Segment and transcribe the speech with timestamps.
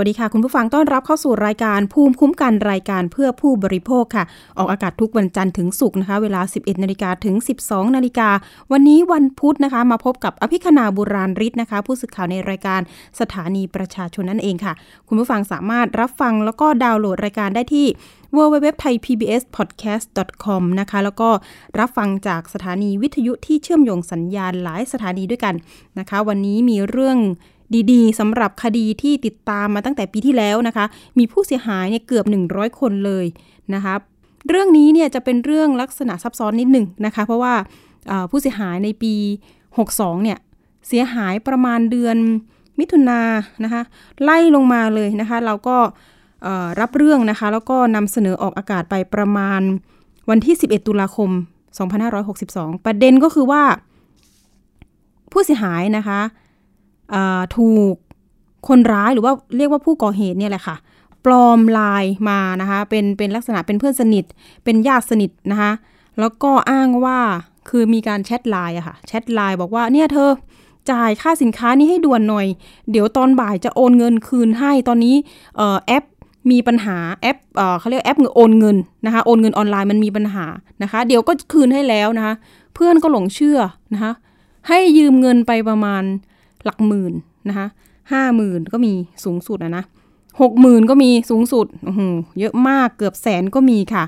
[0.00, 4.24] วัสดีค่ะ คุณผู้ฟังต้อนรับเข้าสู่รายการภูมิคุ้มกันรายการเพื่อผู้บริโภคค่ะ
[4.58, 8.28] ออกอากาศทุกวันจันทร์ถึงศุกร์นะคะ เวลา 11นาฬิกาถึง 12นาฬิกา
[8.72, 12.80] วันนี้วันพุธนะคะ มาพบกับอภิคณาบุราริศนะคะ ผู้สื่อข่าวในรายการ
[13.20, 14.72] สถานีประชาชนนั่นเองค่ะ
[15.08, 17.86] คุณผู้ฟังสามารถรับฟังแล้วก็ดาวน์โหลดรายการได้ที่
[18.36, 21.30] www.thaipbspodcast.com นะคะ แล้วก็
[21.78, 25.54] รับฟังจากสถานีวิทยุที่เชื่อมโยงสัญญาณหลายสถานีด้วยกัน
[25.98, 27.18] นะคะ วันนี้มีเรื่อง
[27.92, 30.84] ดีๆสำหรับคดีที่ติดตามมาตั้งแต่ปีที่แล้วนะคะ
[31.18, 33.26] มีผู้เสียหายเนี่ยเกือบ 100 คนเลย
[33.74, 33.94] นะคะ
[34.48, 37.54] เรื่องนี้เนี่ยจะเป็นเรื่องลักษณะซับซ้อนนิดหนึ่งนะคะ เพราะว่า
[38.30, 39.14] ผู้เสียหายในปี
[39.68, 40.38] 62 เนี่ย
[40.88, 42.16] เสียหายประมาณเดือน
[42.78, 43.20] มิถุนา
[43.64, 43.82] นะคะ
[44.22, 45.76] ไล่ลงมาเลยนะคะ เราก็
[46.80, 49.60] รับเรื่องนะคะ แล้วก็นำเสนอออกอากาศไปประมาณ
[50.30, 51.30] วันที่ 11 ตุลาคม
[52.08, 53.62] 2562 ประเด็นก็คือว่า
[55.32, 56.20] ผู้เสียหายนะคะ
[57.56, 57.94] ถูก
[58.68, 60.76] คนร้ายหรือว่าเรียกว่าผู้ก่อเหตุเนี่ยแหละค่ะ
[61.24, 64.24] ปลอมลายมานะคะเป็นเป็นลักษณะเป็นเพื่อนสนิท
[64.64, 65.72] เป็นญาติสนิทนะคะ
[66.20, 67.18] แล้วก็อ้างว่า
[67.68, 70.30] คือมีการแชทไลน์อะค่ะแชทไลน์บอกว่าเนี่ยเธอ
[70.90, 72.46] จ่ายค่าสินค้านี้ให้ด่วนหน่อย
[72.90, 75.14] เดี๋ยวตอนบ่ายจะโอนเงินคืนให้ตอนนี้
[75.86, 76.04] แอป
[76.50, 77.36] มีปัญหาแอป
[77.78, 80.46] เขาเรียกแอปโอนเงินนะคะโอนเงินออนไลน์มันมีปัญหา
[80.82, 82.34] นะคะ เดี๋ยวก็คืนให้แล้วนะคะ
[82.74, 83.58] เพื่อนก็หลงเชื่อ
[83.94, 84.12] นะคะ
[84.68, 86.02] ให้ยืมเงินไปประมาณ
[86.64, 87.12] หลักหมื่น
[87.48, 87.66] นะคะ
[88.12, 88.92] ห้าหมื่นก็มี
[89.24, 89.84] สูงสุดนะนะ
[90.40, 92.00] หกหมื่นก็มีสูงสุดโอ้โห
[92.40, 94.04] เยอะมากเกือบแสนก็มีค่ะ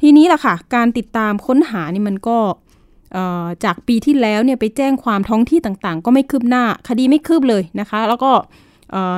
[0.00, 2.38] ทีนี้ล่ะค่ะ การติดตามค้นหานี่มันก็
[3.64, 8.32] จากปีที่แล้วเนี่ยไปแจ้งความท้องที่ต่างๆ ก็ไม่คืบหน้า คดีไม่คืบเลยนะคะ แล้วก็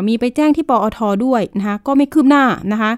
[0.09, 2.93] มีไปแจ้งที่ปอทด้วยนะคะก็ไม่คืบหน้านะคะ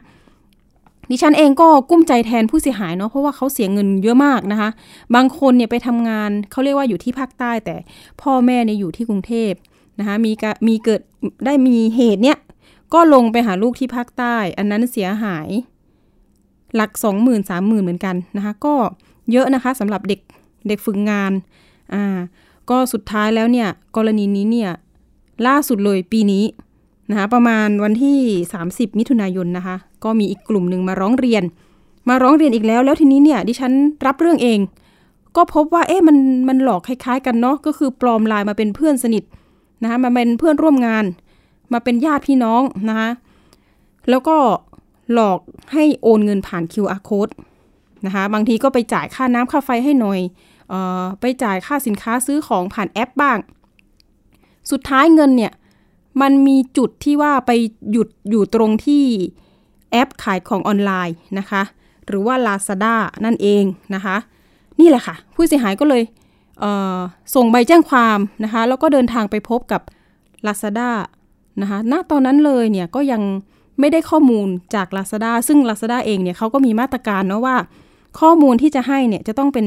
[1.10, 4.70] ดิฉันเองก็กุ้มใจแทนผู้เสียหายเนาะเพราะว่าเขาเสียเงินเยอะมากนะคะ
[5.14, 7.76] บางคนเนี่ยไปทำงานเขาเรียกว่าอยู่ที่ภาคใต้แต่
[8.22, 9.52] พ่อแม่เนี่ยอยู่ที่กรุงเทพ
[9.98, 10.32] นะคะมี
[10.68, 11.00] มีเกิด
[11.46, 12.38] ได้มีเหตุเนี้ย
[12.94, 15.48] ก็ลงไปหาลูกที่ภาคใต้ อันนั้นเสียหาย
[16.76, 18.74] หลักสองหมื่นสามหมื่นเหมือนกันนะคะ ก็
[19.32, 20.20] เยอะนะคะสำหรับเด็ก
[20.68, 21.32] เด็กฝึกงงาน
[21.94, 22.18] อ่า
[22.70, 24.70] ก็สุดท้ายแล้วเนี่ยกรณีนี้เนี่ย
[25.46, 26.44] ล่าสุดเลยปีนี้
[27.10, 28.18] นะคะประมาณวันที่
[28.58, 31.42] 30 มิถุนายนนะคะ ก็มีอีกกลุ่มหนึ่งมาร้องเรียน
[32.08, 33.72] มาร้องเรียนอีกแล้ว แล้วทีนี้เนี่ยดิฉัน
[34.06, 34.58] รับเรื่องเอง
[35.36, 36.16] ก็พบว่าเอ๊ะมัน
[36.48, 39.22] มันหลอกคล้ายๆ กันเนาะก็คือปลอมลายมาเป็นเพื่อนสนิท
[39.82, 41.04] นะคะมาเป็นเพื่อนร่วมงาน
[41.72, 43.10] มาเป็นญาติพี่น้องนะคะ
[44.10, 44.36] แล้วก็
[45.12, 45.40] หลอก
[45.72, 47.32] ให้โอนเงินผ่าน QR code
[48.06, 50.20] นะคะบางทีก็ไปจ่ายค่าน้ำค่าไฟให้หน่อย
[50.72, 53.38] ออไปจ่ายค่าสินค้าซื้อของผ่านแอปบ้าง
[54.70, 55.52] สุดท้ายเงินเนี่ย
[56.22, 57.50] มันมีจุดที่ว่าไป
[57.90, 59.04] หยุดอยู่ตรงที่
[59.90, 61.62] แอปขายของออนไลน์นะคะ
[62.06, 62.94] หรือว่า Lazada
[63.24, 63.64] นั่นเอง
[63.94, 64.16] นะคะ
[64.80, 66.02] นี่แหละค่ะ ผู้เสียหายก็เลย
[67.34, 69.82] ส่งใบแจ้งความนะคะแล้วก็เดินทางไปพบกับ
[70.46, 70.90] Lazada
[71.60, 73.22] นะคะณตอนนั้นเลยเนี่ยก็ยัง
[73.80, 77.56] ไม่ได้ข้อมูลจาก Lazada ซึ่ง Lazada เองเนี่ยเขาก็มีมาตรการเนาะว่า
[78.20, 79.66] ข้อมูลที่จะให้เนี่ยจะต้องเป็น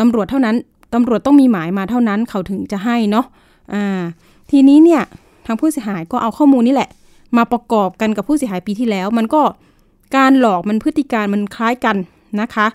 [0.00, 0.56] ตำรวจเท่านั้น
[0.94, 3.82] ตำรวจต้องมีหมายมาเท่านั้นเขาถึงจะให้เนาะะ
[4.50, 5.02] ทีนี้เนี่ย
[5.46, 6.90] ทางผู้เสียหายก็เอาข้อมูลนี่แหละ
[7.36, 9.42] มาประกอบกันกับผู้เสียหายปีที่แล้ว มันก็
[10.16, 11.96] การหลอกมันพฤติการมันคล้ายกัน
[12.40, 12.66] นะคะ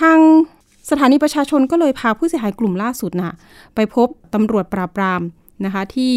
[0.00, 0.18] ทาง
[0.90, 3.34] สถานีประชาชนก็เลยพาผู้เสียหายกลุ่มล่าสุดนะ
[3.74, 5.20] ไปพบตำรวจปราบปราม
[5.64, 6.14] นะคะที่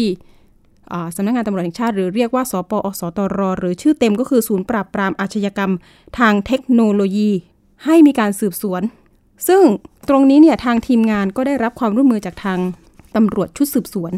[1.16, 5.72] สำนักงงานตำรวจแห่งชาติหรือเรียกว่า สปอสตร หรือชื่อเต็มก็คือศูนย์ปราบปรามอาชญากรรม
[6.18, 7.30] ทางเทคโนโลยี
[7.84, 8.82] ให้มีการสืบสวน
[9.48, 9.62] ซึ่ง
[10.08, 12.58] ตรงนี้เนี่ยทางทีมงานก็ได้รับความร่วมมือจากทาง
[13.16, 14.12] ตำรวจชุดสืบสวน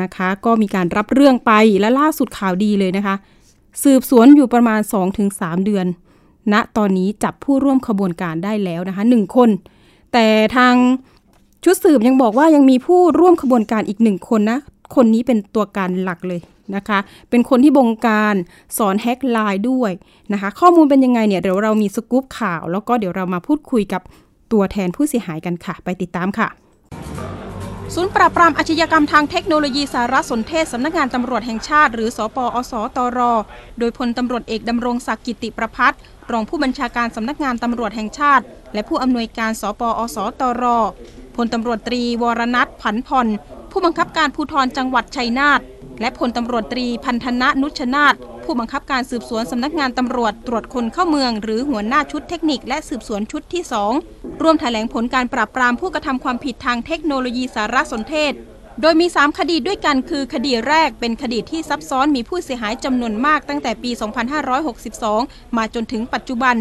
[0.00, 3.16] นะคะ ก็มีการรับเรื่องไปและล่าสุดข่าวดีเลยนะคะ
[3.84, 4.80] สืบสวนอยู่ประมาณ
[5.22, 5.86] 2-3 เดือน
[6.52, 9.50] ณตอนนี้จับผู้ร่วมขบวนการได้แล้วนะคะหนึ่งคน
[10.12, 10.26] แต่
[10.56, 10.74] ทาง
[11.64, 14.58] ชุดสืบยังบอกว่ายังมีผู้ร่วมขบวนการอีกหนึ่งคนนะ
[14.94, 16.40] คนนี้เป็นตัวการหลักเลย
[16.76, 16.98] นะคะ
[17.30, 18.34] เป็นคนที่บงการ
[18.78, 19.92] สอนแฮกไลน์ด้วย
[20.32, 24.02] นะคะ ข้อมูลเป็นยังไงเนี่ยเดี๋ยวเรามีสกู๊ปข่าว แล้วก็เดี๋ยวเรามาพูดคุยกับ
[24.52, 26.48] ตัวแทนผู้เสียหายกันค่ะ ไปติดตามค่ะ
[27.94, 33.20] ศูนย์ปราบปรามอาชญากรรมทางเทคโนโลยีสารสนเทศสำนักงานตำรวจแห่งชาติ หรือศปอส.ตร.
[33.78, 35.92] โดยพลตำรวจเอกดำรงศักดิ์กิตติประภัสร์
[36.32, 38.44] รองผู้บัญชาการสำนักงานตำรวจแห่งชาติ
[38.74, 40.64] และผู้อำนวยการศปอส.ตร.
[41.36, 43.26] พลตำรวจตรีวรนัทผันพร
[43.70, 45.60] ผู้บังคับการภูธรจังหวัดชัยนาท
[46.00, 48.14] และพลตำรวจตรีพันธนะนุชนารถ
[48.44, 53.62] ผู้บังคับการสืบสวนสำนักงานตำรวจตรวจคนเข้าเมือง หรือหัวหน้าชุดเทคนิคและสืบสวนชุดที่
[54.02, 58.32] 2 ร่วมแถลงผลการปราบปรามผู้กระทำความผิดทางเทคโนโลยีสารสนเทศ
[58.82, 63.90] โดยมี 3 คดีด้วยกันคือ คดีแรกเป็นคดีที่ซับซ้อนมีผู้เสียหายจำนวนมากตั้งแต่ปี
[64.74, 66.56] 2562 มาจนถึงปัจจุบัน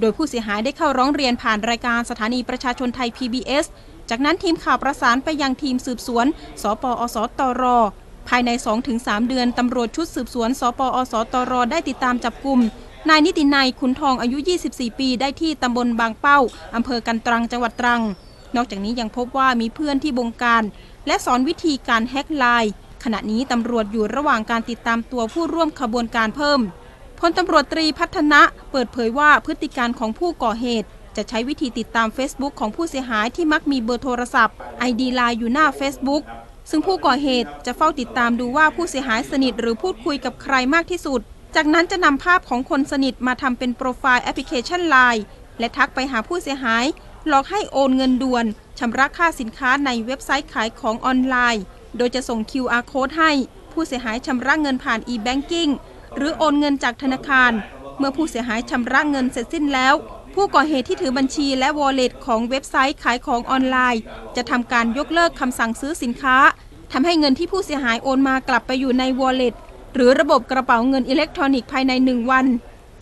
[0.00, 3.64] โดยผู้เสียหายได้เข้าร้องเรียนผ่านรายการสถานีประชาชนไทย PBS
[4.10, 6.26] จากนั้นทีมข่าวประสานไปยังทีมสืบสวน
[6.62, 7.64] สปอสตร
[8.28, 8.50] ภายใน
[8.90, 12.60] 2-3 เดือนตำรวจชุดสืบสวน สปอสตร ได้ติดตามจับกลุ่ม
[13.08, 16.38] นายนิตินัยขุนทองอายุ 24 ปี ได้ที่ตำบลบางเป้า
[16.74, 18.02] อำเภอกันตรัง จังหวัดตรัง
[18.56, 20.62] นอกจากนี้ยังพบว่ามีเพื่อนที่บงการ
[21.06, 22.72] และสอนวิธีการแฮ็กไลน์
[23.04, 26.60] ขณะนี้ตำรวจอยู่ระหว่างการติดตามตัวผู้ร่วมขบวนการเพิ่ม
[27.20, 34.56] พลตำรวจตรีพัฒนะเปิดเผยว่าพฤติการของผู้ก่อเหตุ จะใช้วิธีติดตาม Facebook ของผู้เสียหายที่มักมีเบอร์โทรศัพท์
[34.88, 36.22] ID ไลน์อยู่หน้า Facebook
[36.70, 41.20] ซึ่งผู้ก่อเหตุจะเฝ้าติดตามดูว่าผู้เสียหายสนิทหรือพูดคุยกับใครมากที่สุด
[41.56, 45.22] จากนั้นจะนำภาพของคนสนิทมาทำเป็นโปรไฟล์แอปพลิเคชัน Line
[45.58, 46.84] และทักไปหาผู้เสียหาย
[47.28, 48.46] หลอกให้โอนเงินด่วน
[48.78, 51.64] ชำระค่าสินค้าในเว็บไซต์ขายของออนไลน์
[51.96, 53.32] โดยจะส่ง QR code ให้
[53.72, 55.70] ผู้เสียหายชำระเงินผ่าน e-banking
[56.16, 57.52] หรือโอนเงินจากธนาคาร
[57.98, 59.94] เมื่อผู้เสียหายชำระเงินเสร็จสิ้นแล้ว
[60.34, 64.02] ผู้ก่อเหตุที่ถือบัญชีและ wallet ของเว็บไซต์ขายของออนไลน์
[64.36, 66.36] จะทำการยกเลิกคำสั่งซื้อสินค้า
[66.92, 69.54] ทำให้เงินที่ผู้เสียหายโอนมากลับไปอยู่ใน wallet
[69.94, 72.46] หรือระบบกระเป๋าเงินอิเล็กทรอนิกส์ภายใน 1 วัน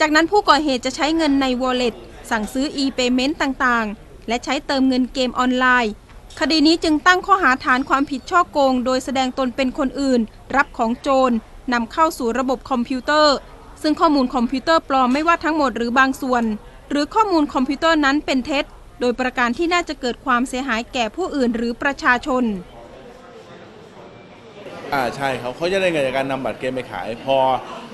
[0.00, 1.94] จากนั้นผู้ก่อเหตุจะใช้เงินใน wallet
[2.30, 5.92] สั่งซื้อ e-payment ต่างๆ และใช้เติมเงินเกมออนไลน์
[6.40, 10.20] คดีนี้จึงตั้งข้อหาฐานความผิดฉ้อโกง โดยแสดงตนเป็นคนอื่น
[10.56, 11.34] รับของโจร
[11.72, 13.36] นำเข้าสู่ระบบคอมพิวเตอร์
[13.82, 16.44] ซึ่งข้อมูลคอมพิวเตอร์ปลอมไม่ว่าทั้งหมดหรือบางส่วน
[16.90, 18.64] หรือข้อมูลคอมพิวเตอร์นั้นเป็นเท็จ
[19.00, 22.44] โดยประการที่น่าจะเกิดความเสียหายแก่ผู้อื่นหรือประชาชน
[24.92, 27.36] อ่าใช่ครับเขาจะได้เงินจากการนำบัตรเกมไปขาย พอ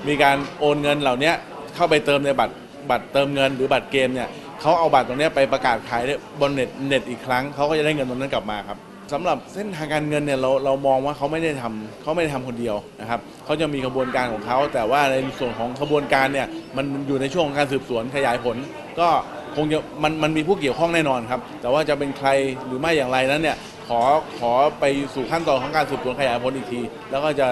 [0.07, 1.31] มีการโอนเงินเหล่านี้
[1.75, 2.55] เข้าไปเติมในบัตร
[2.89, 4.29] บัตรเติมเงินหรือบัตรเกมเนี่ย
[4.61, 6.03] เขาเอาบัตรตรงนี้ไปประกาศขาย
[6.41, 8.77] บนเน็ตเน็ตอีกครั้งเขาก็จะได้เงินตรงนั้นกลับมาครับ
[9.13, 16.47] สำหรับเส้นทางการเงินเนี่ยเราเรามองว่าเขาไม่ได้ทำเขาไม่ได้ทำคนเดียวนะครับเขาจะมีกระบวนการของเขาแต่ว่าในส่วนของกระบวนการเนี่ย
[16.77, 18.55] มันอยู่ในช่วงของการสืบสวนขยายผล
[18.99, 19.07] ก็
[19.55, 22.29] คงจะมันมันมีผู้เกี่ยวข้องแน่นอนครับแต่ว่าจะเป็นใคร
[22.65, 24.01] หรือไม่อย่างไรนั้นเนี่ยขอ
[24.39, 26.81] ขอไปสู่ขั้นตอนของการสืบสวนขยายผลอีกที
[27.11, 27.47] แล้วก็จะ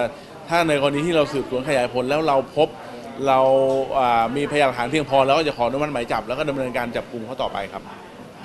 [0.48, 2.68] ถ้าในกรณีที่เราสืบสวนขยายผลแล้วเราพบ
[3.28, 3.38] เรา
[4.36, 7.82] มีพยานหลักฐานเพียงพอแล้วก็จะขออนุมัติหมายจับ แล้วก็ดำเนินการจับกลุ่มเขาต่อไปครับ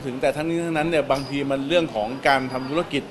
[0.06, 3.04] ถึงแต่ทั้งนี้ทั้งนั้นเนี่ยบางทีมันเรื่องของการทำธุรกิจ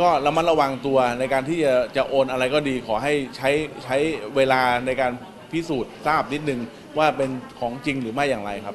[0.00, 3.50] ก็ระมัดระวังตัวในการที่จะจะโอนอะไรก็ดีขอให้ใช้
[3.84, 3.96] ใช้
[4.36, 5.12] เวลาในการ
[5.52, 6.60] พิสูจน์ทราบนิดนึง
[6.98, 8.74] ว่าเป็นของจริงหรือไม่อย่างไรครับ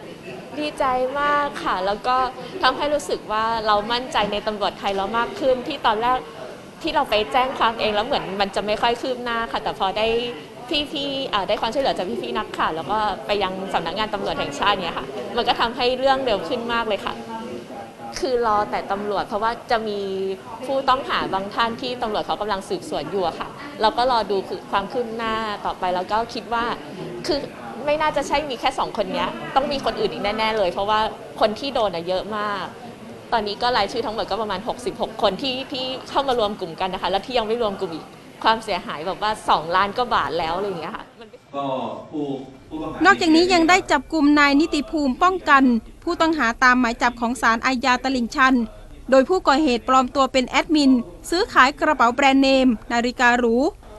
[0.60, 0.86] ดีใจ
[1.20, 2.18] มากค่ะ แล้วก็
[2.64, 6.18] ทำให้รู้สึกว่าเรามั่นใจในตำรวจไทยเรามากขึ้นที่ตอนแรก
[6.82, 10.08] ที่เราไปแจ้งความเองแล้วเหมือนมันจะไม่ค่อยคืบหน้าค่ะ แต่พอได้
[10.92, 15.06] พี่ๆได้ความช่วยเหลือจากพี่ๆนักข่าวแล้วก็ไปยังสำนักงานตำรวจแห่งชาติเนี่ยค่ะ
[15.38, 17.14] มันก็ทำให้เรื่องเร็วขึ้นมากเลยค่ะ
[18.20, 20.00] คือรอแต่ตำรวจเพราะว่าจะมี
[20.66, 23.48] ผู้ต้องหาบางท่านที่ตำรวจเขากำลังสืบสวนอยู่ค่ะ
[23.82, 25.36] เราก็รอดูคือความคืบหน้า
[25.66, 26.64] ต่อไปแล้วก็คิดว่า
[27.28, 27.40] คือ
[27.86, 29.26] ไม่น่าจะใช่มีแค่สองคนนี้
[29.56, 31.00] ต้องมีคนอื่นอีกแน่ๆเลย เพราะว่า
[31.40, 32.66] คนที่โดนอะเยอะมาก
[33.34, 34.60] ตอนนี้ก็รายชื่อทั้งหมดก็ประมาณ
[34.92, 38.06] 66 คนที่ที่เข้ามารวมกลุ่มกันนะคะ แล้วที่ยังไม่รวมกลุ่มอีก
[38.44, 41.06] ความเสียหายแบบว่า 2 ล้านก็บาทแล้วอะไรอย่างเงี้ยค่ะ
[41.56, 41.66] ก็
[42.12, 42.28] ผู้
[43.06, 45.64] นอกจากนี้ยังได้จับกลุ่มนายนิติภูมิป้องกัน
[46.04, 48.56] ผู้ต้องหาตามหมายจับของศาลอาญาตลิ่งชัน
[49.12, 50.92] โดยผู้ก่อเหตุปลอมตัวเป็นแอดมิน
[51.30, 53.56] ซื้อขายกระเป๋าแบรนด์เนม นาฬิกาหรู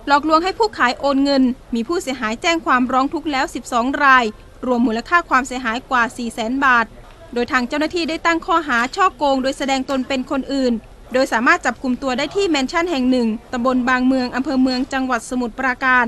[0.06, 1.42] หลอกลวงให้ผู้ขายโอนเงิน
[1.74, 4.24] มีผู้เสียหายแจ้งความร้องทุกข์แล้ว 12 ราย
[4.66, 6.86] รวมมูลค่าความเสียหายกว่า 4 0 0 0 0 0 บาท
[7.34, 10.72] โดยทางเจ้าหน้าที่ได้ตั้งข้อหาช่อโกง โดยแสดงตนเป็นคนอื่น
[11.12, 16.06] โดยสามารถจับกลุ่มตัวได้ที่แมนชั่นแห่งหนึ่งตำบลบางเมืองอำเภอเมืองจังหวัดสมุทรปราการ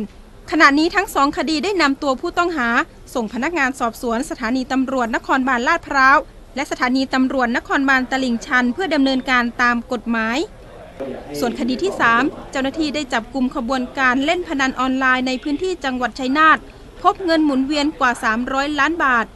[0.51, 2.69] ขณะนี้ทั้งสองคดีได้นำตัวผู้ต้องหา
[3.15, 6.19] ส่งพนักงานสอบสวนสถานีตำรวจนครบาลลาดพร้าว
[6.57, 10.39] และสถานีตำรวจนครบาลตลิ่งชัน เพื่อดำเนินการตามกฎหมาย
[11.39, 16.59] ส่วนคดีที่ 3 เจ้าหน้าที่ได้จับกลุ่มขบวนการเล่นพนันออนไลน์ในพื้นที่จังหวัดชัยนาท
[17.03, 18.13] พบเงินหมุนเวียนกว่า
[18.47, 19.27] 300 ล้านบาท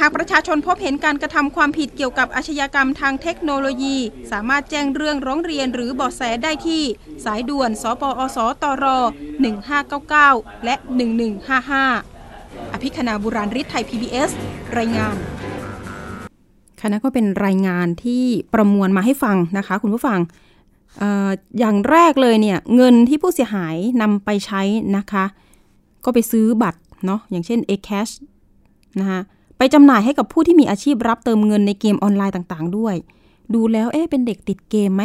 [0.00, 3.96] หากประชาชนพบเห็นการกระทำความผิดเกี่ยวกับอาชญากรรมทางเทคโนโลยี
[4.32, 6.82] สามารถแจ้งเรื่องร้องเรียนหรือเบาะแสได้ที่
[7.24, 8.84] สายด่วน สปอสตร
[9.74, 10.74] 1599 และ
[11.94, 14.30] 1155 อภิคณาบุราริศไทย PBS
[14.78, 15.16] รายงาน
[16.80, 18.24] คณะก็เป็นรายงานที่
[18.54, 20.18] ประมวลมาให้ฟังนะคะ คุณผู้ฟัง
[21.58, 24.62] อย่างแรกเลยเนี่ยเงินที่ผู้เสียหายนำไปใช้
[24.96, 25.24] นะคะ
[26.04, 28.12] ก็ไปซื้อบัตรเนาะอย่างเช่น a-cash
[29.00, 29.20] นะคะ
[29.58, 32.94] ไปจำหน่ายให้กับผู้ที่มีอาชีพรับเติมเงินในเกมออนไลน์ต่างๆ ด้วย
[33.54, 35.02] ดูแล้วเอ๊ะเป็นเด็กติดเกมไหม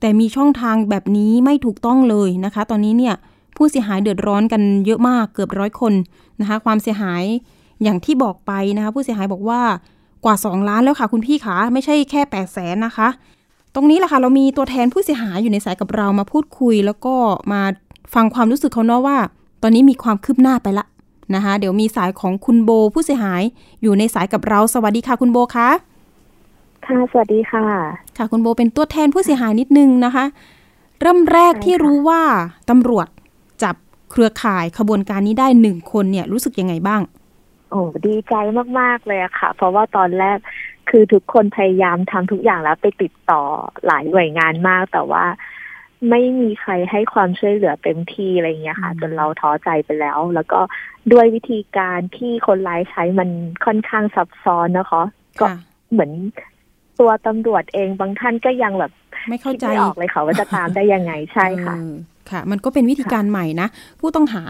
[0.00, 3.14] แต่มีช่องทางแบบนี้ไม่ถูกต้องเลยนะคะ ตอนนี้เนี่ย
[3.56, 5.92] ผู้เสียหายเดือดร้อนกันเยอะมากเกือบร้อยคน
[6.40, 7.22] นะคะ ความเสียหาย
[7.82, 9.60] อย่างที่บอกไปนะคะ ผู้เสียหายบอกว่า
[10.24, 13.08] กว่า 2 ล้านแล้วค่ะคุณพี่ขาไม่ใช่แค่8แสนนะคะ
[13.74, 17.14] ตรงนี้แหละค่ะเรามีตัวแทนผู้เสียหายอยู่ในสายกับเรามาพูดคุย แล้วก็
[17.52, 17.62] มา
[18.14, 19.18] ฟังความรู้สึกเขาเนาะว่า
[19.62, 20.86] ตอนนี้มีความคืบหน้าไปละ
[21.34, 23.42] นะคะ เดี๋ยวมีสายของคุณโบผู้เสียหาย
[23.82, 25.68] อยู่ในสายกับเราสวัสดีค่ะคุณโบคะ
[26.86, 27.66] ค่ะสวัสดีค่ะ
[28.16, 30.24] ค่ะคุณโบเป็นตัวแทนผู้เสียหายนิดนึงนะคะ
[31.00, 32.22] เริ่มแรกใช่ค่ะที่รู้ว่า
[32.70, 33.06] ตำรวจ
[33.62, 33.74] จับ
[34.10, 37.00] เครือข่ายขบวนการนี้ได้หนึ่งคนเนี่ยรู้สึกยังไงบ้าง
[37.70, 38.34] โอ้ดีใจ
[38.78, 40.38] มาก ๆ เลยอะค่ะ เพราะว่าตอนแรก
[40.90, 43.42] คือทุกคนพยายามทำทุกอย่างแล้วไปติดต่อ
[43.86, 45.24] หลายหน่วยงานมาก แต่ว่า
[46.08, 50.60] ไม่มีใครให้ความช่วยเหลือเต็มที่อะไรอย่างเงี้ยค่ะอืมจนเราท้อใจไปแล้ว แล้วก็
[51.12, 53.28] ด้วยวิธีการที่คนร้ายใช้มัน
[53.64, 55.02] ค่อนข้างซับซ้อนนะคะ
[55.40, 55.56] ก็ค่ะ
[55.92, 56.10] เหมือน
[57.00, 58.92] ตัวตำรวจเองบางท่านก็ยังแบบ
[59.28, 61.92] ไม่เข้าคิดใจไม่ออกเลยค่ะว่าจะตามได้ยังไงใช่ค่ะเออ
[62.30, 63.68] ค่ะ มันก็เป็นวิธีการใหม่นะ
[64.00, 64.42] ผู้ต้องหา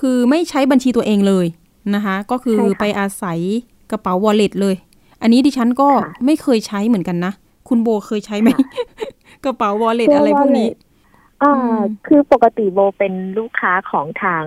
[0.00, 1.46] คือไม่ใช้บัญชีตัวเองเลย
[1.94, 3.38] นะคะ ก็คือใช่ค่ะไปอาศัย
[3.90, 4.76] กระเป๋าวอลเล็ตเลย
[5.22, 7.32] อันนี้ดิฉันก็ค่ะไม่เคยใช้เหมือนกันนะ
[7.68, 8.48] คุณโบเคยใช้ไหม
[9.44, 10.76] กระเป๋าวอลเล็ตตัวอะไรพวกนี้ wallet
[11.42, 14.44] อ่าอืมคือปกติโบเป็นลูกค้าของทาง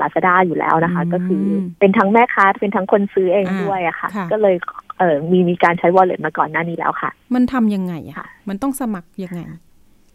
[0.00, 1.44] ลาซาด้าอยู่แล้วนะคะอืมก็คือ
[1.78, 4.56] เป็นทั้งแม่ค้าเป็นทั้งคนซื้อเองอ่าด้วยอะค่ะค่ะ ก็เลย
[4.98, 9.40] เออมีมีการใช้ wallet มาก่อนหน้านี้แล้วค่ะ มันทำยังไงอะค่ะมันต้องสมัครยังไง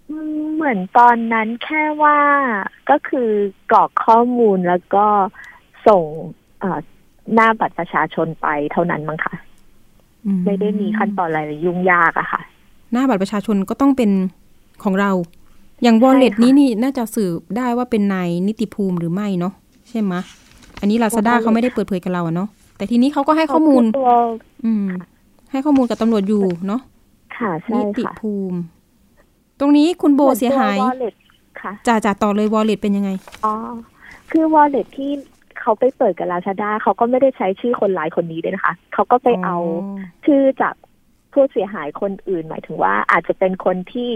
[0.09, 2.19] อืมเหมือนตอนนั้นแค่ว่า
[2.89, 3.29] ก็คือ
[3.71, 5.05] กรอกข้อมูลแล้วก็
[5.87, 6.03] ส่ง
[6.59, 6.79] เอ่อ
[7.33, 9.35] หน้าบัตรประชาชนไปเท่านั้นมั้งค่ะ
[10.45, 12.41] ไม่ได้มีขั้นตอนอะไรยุ่งยากอะค่ะ
[12.91, 14.12] หน้าบัตรประชาชนก็ต้องเป็น
[14.83, 15.12] ของเรา
[15.83, 19.53] อย่างวอลเล็ตใช่ค่ะนี้นี่น่าจะสืบได้ว่าเป็นนายนิติภูมิหรือไม่เนาะ
[19.89, 20.21] ใช่ไหมะ
[20.79, 24.12] อันนี้ลาซาด้า wallet เขาไม่ได้เปิดเผยกับเราอะเนาะแต่ทีนี้เขาก็ให้ข้อมูลคือตัว
[24.65, 24.88] อืม
[25.51, 26.81] ให้ข้อมูลกับตำรวจอยู่เนาะ
[27.38, 28.57] ค่ะใช่นิติค่ะภูมิ
[29.60, 31.13] ตรงนี้คุณโบเสียหายหมือนตัว wallet
[31.62, 33.10] ค่ะจ่าจ่าต่อเลยวอลเล็ตเป็นยังไง
[33.45, 33.53] อ๋อ
[34.31, 35.12] คือ wallet ที่
[35.60, 39.57] เขาไปเปิดกับลาชาด้าเขาก็ไม่ได้ใช้ชื่อคนร้ายคนนี้ด้วยนะคะ เขาก็ไปเอา
[40.25, 40.74] ชื่อจาก
[41.33, 44.09] ผู้เสียหายคนอื่น หมายถึงว่าอาจจะเป็นคนที่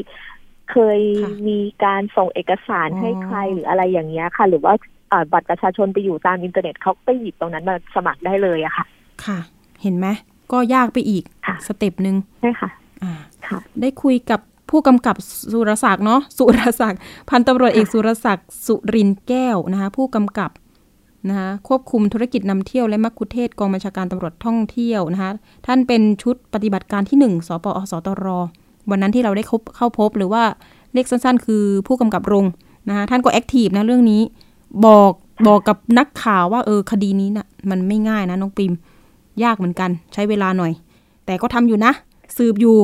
[0.71, 4.73] เคยค่ะมีการส่งเอกสารอ๋อให้ใครหรืออะไรอย่างเงี้ยค่ะ หรือว่า
[5.11, 8.85] อ่าบัตรประชาชนไปอยู่ตามอินเทอร์เน็ตเขาก็ไปหยิบตรงนั้นมาสมัครได้เลยอะค่ะ
[9.25, 9.39] ค่ะ
[9.81, 10.07] เห็นไหม
[10.51, 12.69] ก็ยากไปอีกค่ะ step หนึ่งใช่ค่ะ
[13.03, 13.13] อ่า
[13.47, 15.15] ค่ะ ได้คุยกับผู้กำกับ
[15.51, 20.49] สุรศักดิ์เนาะสุรศักดิ์พันตำรวจเอกสุรศักดิ์สุรินทร์แก้วนะคะผู้กำกับ
[21.29, 25.31] นะคะควบคุมธุรกิจนำเที่ยวและมัคคุเทศก์กองบัญชาการตำรวจท่องเที่ยวนะคะ
[25.65, 28.25] ท่านเป็นชุดปฏิบัติการที่หนึ่งสปอสตร
[28.89, 29.43] วันนั้นที่เราได้
[29.75, 30.43] เข้าพบหรือว่า
[30.93, 32.45] เรียกสั้นๆ คือผู้กำกับโรง
[32.89, 34.21] นะคะท่านก็แอคทีฟนะเรื่องนี้
[34.85, 35.11] บอก
[35.47, 38.73] บอกกับนักข่าวว่าเออคดีนี้นะ่ะมันไม่ง่ายนะน้องปิม
[39.43, 40.71] ยากเหมือนกัน ใช้เวลาหน่อย
[41.25, 41.91] แต่ก็ทำอยู่นะ
[42.37, 42.77] สืบอยู่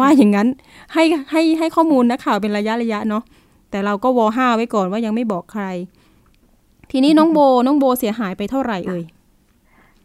[0.00, 0.48] ว่าอย่างนั้น
[0.92, 3.22] ให้ให้ให้ข้อมูลนักข่าวเป็นระยะระยะเนาะ
[3.70, 5.64] แต่เราก็วอห้าไว้ก่อนว่ายังไม่บอกใคร
[6.90, 9.04] ทีนี้น้องโบน้องโบเสียหายไปเท่าไหร่เอ่ย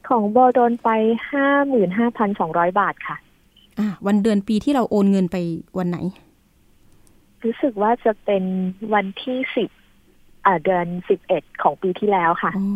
[0.07, 0.89] ของโบโดนไป
[1.31, 3.15] ห้าหมื่นห้าพันสองร้อยบาทค่ะ
[3.79, 5.37] อะวันเดือนปีที่เราโอนเงินไป
[5.77, 5.97] วันไหน
[7.43, 8.43] รู้สึกว่าจะเป็น
[8.93, 9.69] วันที่สิบ
[10.45, 12.67] อ่าเดือนสิบเอ็ดของปีที่แล้วค่ะอ๋อ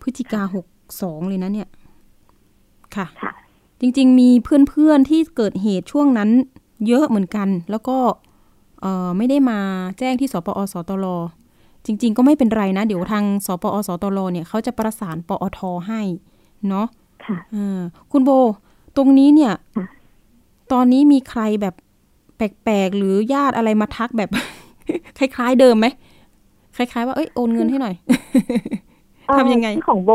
[0.00, 0.66] พฤศจิกาหก
[1.02, 1.68] สองเลยนะเนี่ย
[2.96, 3.32] ค่ะค่ะ
[3.80, 6.30] จริง ๆ มีเพื่อนๆที่เกิดเหตุช่วงนั้น
[6.86, 7.98] เยอะเหมือนกัน แล้วก็
[8.80, 9.60] เอ่อไม่ได้มา
[9.98, 11.06] แจ้งที่สปอสตร
[11.86, 16.00] จริง ๆ ก็ไม่เป็นไรนะ เดี๋ยวทางสปอสตรเนี่ยเขาจะประสานปอทให้
[16.68, 16.86] เนาะ
[17.24, 17.80] ค่ะอ่า
[18.12, 18.30] คุณโบ
[18.96, 19.86] ตรงนี้เนี่ยค่ะ
[20.72, 21.74] ตอนนี้มีใครแบบ
[22.36, 24.30] แปลกๆ หรือญาติอะไรมาทักแบบ
[25.18, 25.86] คล้ายๆเดิมไหม
[26.76, 27.94] คล้ายๆว่าเอ้ยโอนเงินให้หน่อย
[29.38, 30.10] ทำยังไงเอ่อที่ของโบ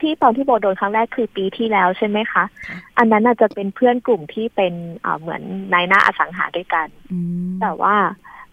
[0.00, 7.94] ที่ตอนที่โบโดนครั้งแรกคือปีที่แล้วใช่ไหมคะค่ะอันนั้นอาจจะเป็นเพื่อนกลุ่มที่เป็นอ่าเหมือนนายหน้าอสังหาด้วยกันอืมแต่ว่า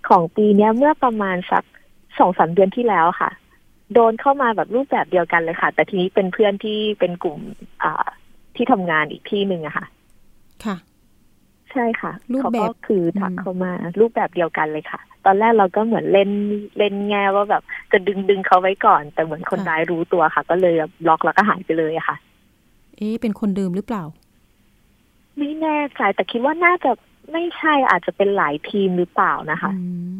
[0.09, 1.63] ของปีเนี้ยเมื่อประมาณสัก
[2.19, 3.31] สองสามเดือนที่แล้วค่ะ
[3.93, 7.39] โดนเข้ามาแบบรูปแบบเดียวกันเลยค่ะ แต่ทีนี้เป็นเพื่อนที่เป็นกลุ่ม
[7.83, 8.07] อ่า
[8.55, 9.85] ที่ทำงานอีกที่หนึ่งอะค่ะ
[10.65, 10.75] ค่ะ
[11.71, 16.29] ใช่ค่ะรูปแบบเขาก็คือทักอืมเข้ามารูปแบบเดียวกันเลยค่ะ ตอนแรกเราก็เหมือนเล่น
[16.77, 22.17] เล่นแง่ว่าแบบจะดึงดึงเขาไว้ก่อน แต่เหมือนคนร้ายรู้ตัวค่ะ ก็เลยบล็อกแล้วก็หายไปเลยอะค่ะ
[22.97, 24.03] เอ๊ะเป็นคนเดิมหรือเปล่า
[25.37, 26.91] ไม่แน่ใจแต่คิดว่าน่าจะ
[27.31, 29.83] ไม่ใช่อาจจะเป็นหลายทีมหรือเปล่านะคะอื
[30.15, 30.19] ม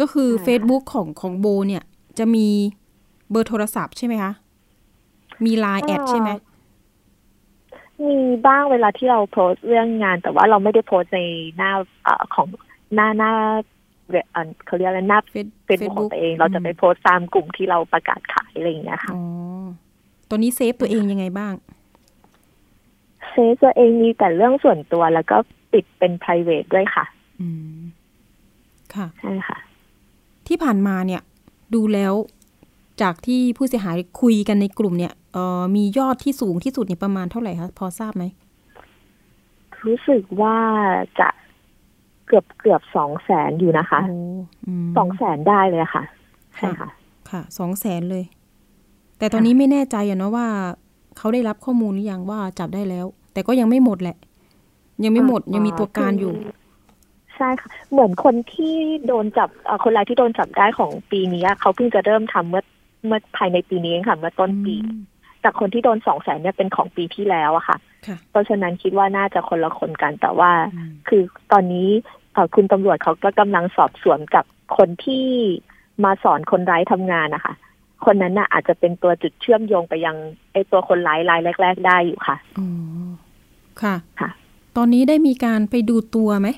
[0.00, 1.82] ก็คือใช่ค่ะ Facebook ของของโบเนี่ย
[2.18, 2.46] จะมี
[3.30, 4.32] เบอร์โทรศัพท์ใช่ไหมคะ
[5.44, 6.30] มีไลน์ add ใช่ไหม
[8.06, 8.16] มี
[8.46, 11.20] บ้างเวลาที่เราโพสต์เรื่องงาน แต่ว่าเราไม่ได้โพสต์ใน
[11.56, 11.72] หน้า
[12.04, 12.46] เอ่อของ
[12.94, 13.32] หน้าหน้า
[14.32, 19.22] เอ่อเขาเรียกอะไรหน้าเฟซเฟซบุ๊กของตัวเอง เราจะไปโพสต์ตามกลุ่มที่เราประกาศขายอะไรอย่างเงี้ยค่ะอ๋อ
[20.28, 21.54] ตัวนี้เซฟตัวเองยังไงบ้าง
[23.30, 25.36] เซฟตัวเองมีแต่เรื่องส่วนตัวแล้วก็
[25.72, 27.04] ปิดเป็น p r i v a t ด้วยค่ะ
[27.40, 27.80] อืม
[28.94, 29.58] ค่ะใช่ค่ะ
[30.50, 31.22] ที่ผ่านมาเนี่ย
[31.74, 32.14] ดูแล้ว
[33.02, 38.24] จากที่ผู้เสียหายคุยกันในกลุ่มเนี่ยเอ่อมียอดที่สูงที่สุดเนี่ยประมาณเท่าไหร่คะพอทราบไหม
[39.86, 40.56] รู้สึกว่า
[41.20, 41.28] จะ
[42.26, 44.18] เกือบเกือบสองแสนอยู่นะคะโอ้
[44.84, 46.02] มสองแสนได้เลยค่ะ
[46.56, 46.88] ใช่ค่ะ
[47.30, 48.24] ค่ะสองแสนเลย
[49.18, 50.46] แต่ตอนนี้ไม่แน่ใจอะเนาะว่า
[51.16, 54.16] เขาได้รับข้อมูลหรือยังว่าจับได้แล้ว แต่ก็ยังไม่หมดแหละ
[55.04, 56.32] ยังไม่หมดอ่ายังมีตัวการอยู่
[57.40, 62.64] ใช่ค่ะ เหมือนคนที่โดนจับเอ่อคนร้ายที่โดนจับได้ของปีนี้อะเขาเพิ่งจะเริ่มทำเมื่อ
[63.06, 65.00] เมื่อภายในปีนี้เองค่ะเมื่อต้นปีอืม
[65.40, 71.88] แต่คนที่โดนสองแสนเนี่ยเป็นของปีที่แล้วอะค่ะค่ะ เพราะฉะนั้นคิดว่าน่าจะคนละคนกันแต่ว่าอืมคือตอนนี้
[72.34, 74.44] เอ่อคุณตำรวจเขาก็กำลังสอบสวนกับ
[74.76, 75.26] คนที่
[76.04, 77.54] มาสอนคนร้ายทำงานนะคะ
[78.04, 80.16] คนนั้นน่ะอาจจะเป็นตัวจุดเชื่อมโยงไปยัง
[80.52, 82.68] ไอตัวคนร้ายรายแรก ๆ ได้อยู่ค่ะอ๋อ
[83.82, 84.30] ค่ะค่ะ
[84.76, 86.48] ตอนนี้ได้มีการไปดูตัวไหม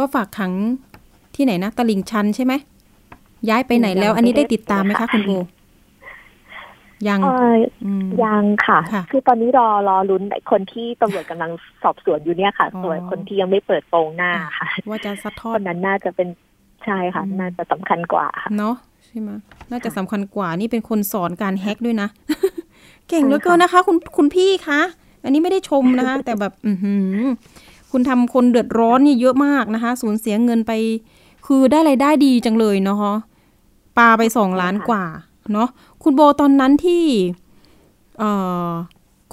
[0.00, 0.52] ว่าฝากขัง
[1.34, 2.52] ที่ไหนนะตลิ่งชันใช่ไหม
[3.48, 5.32] ย้ายไปไหนแล้วยังไม่อันนี้ได้ได้ติดตามไหมค่ะคะคุณโบ
[7.08, 7.54] ยังเอ่อ
[7.84, 11.50] อืมยังค่ะค่ะ คือตอนนี้รอรอลุ้นไอ้คนที่ตำรวจกำลัง
[11.82, 16.28] สอบสวนอยู่เนี่ยค่ะอ๋อส่วนคนที่ยังไม่เปิดโปงหน้าค่ะ ว่าจะซัดทอคดนนั้นน่าจะเป็น
[16.84, 18.74] ใช่ค่ะอืมน่าจะสำคัญกว่าค่ะเนาะ
[19.06, 19.30] ใช่ไหม
[19.70, 22.08] น่าจะสำคัญกว่านี่เป็นคนสอนการแฮ็กด้วยนะ
[23.08, 24.80] เก่งเหลือเกินนะคะ คุณคุณพี่คะ
[25.24, 27.20] อันนี้ไม่ได้ชมนะคะ แต่แบบ อือหือ
[27.90, 30.72] คุณทำคนเดือดร้อนนี่เยอะมากนะคะ สูญเสียเงินไป
[31.46, 32.98] คือได้ไรายได้ดีจังเลยเนาะ
[33.98, 35.04] ปาไปสองล้านกว่า
[35.52, 35.68] เนาะ
[36.02, 37.04] คุณโบตอนนั้นที่
[38.18, 38.30] เอ่
[38.68, 38.70] อ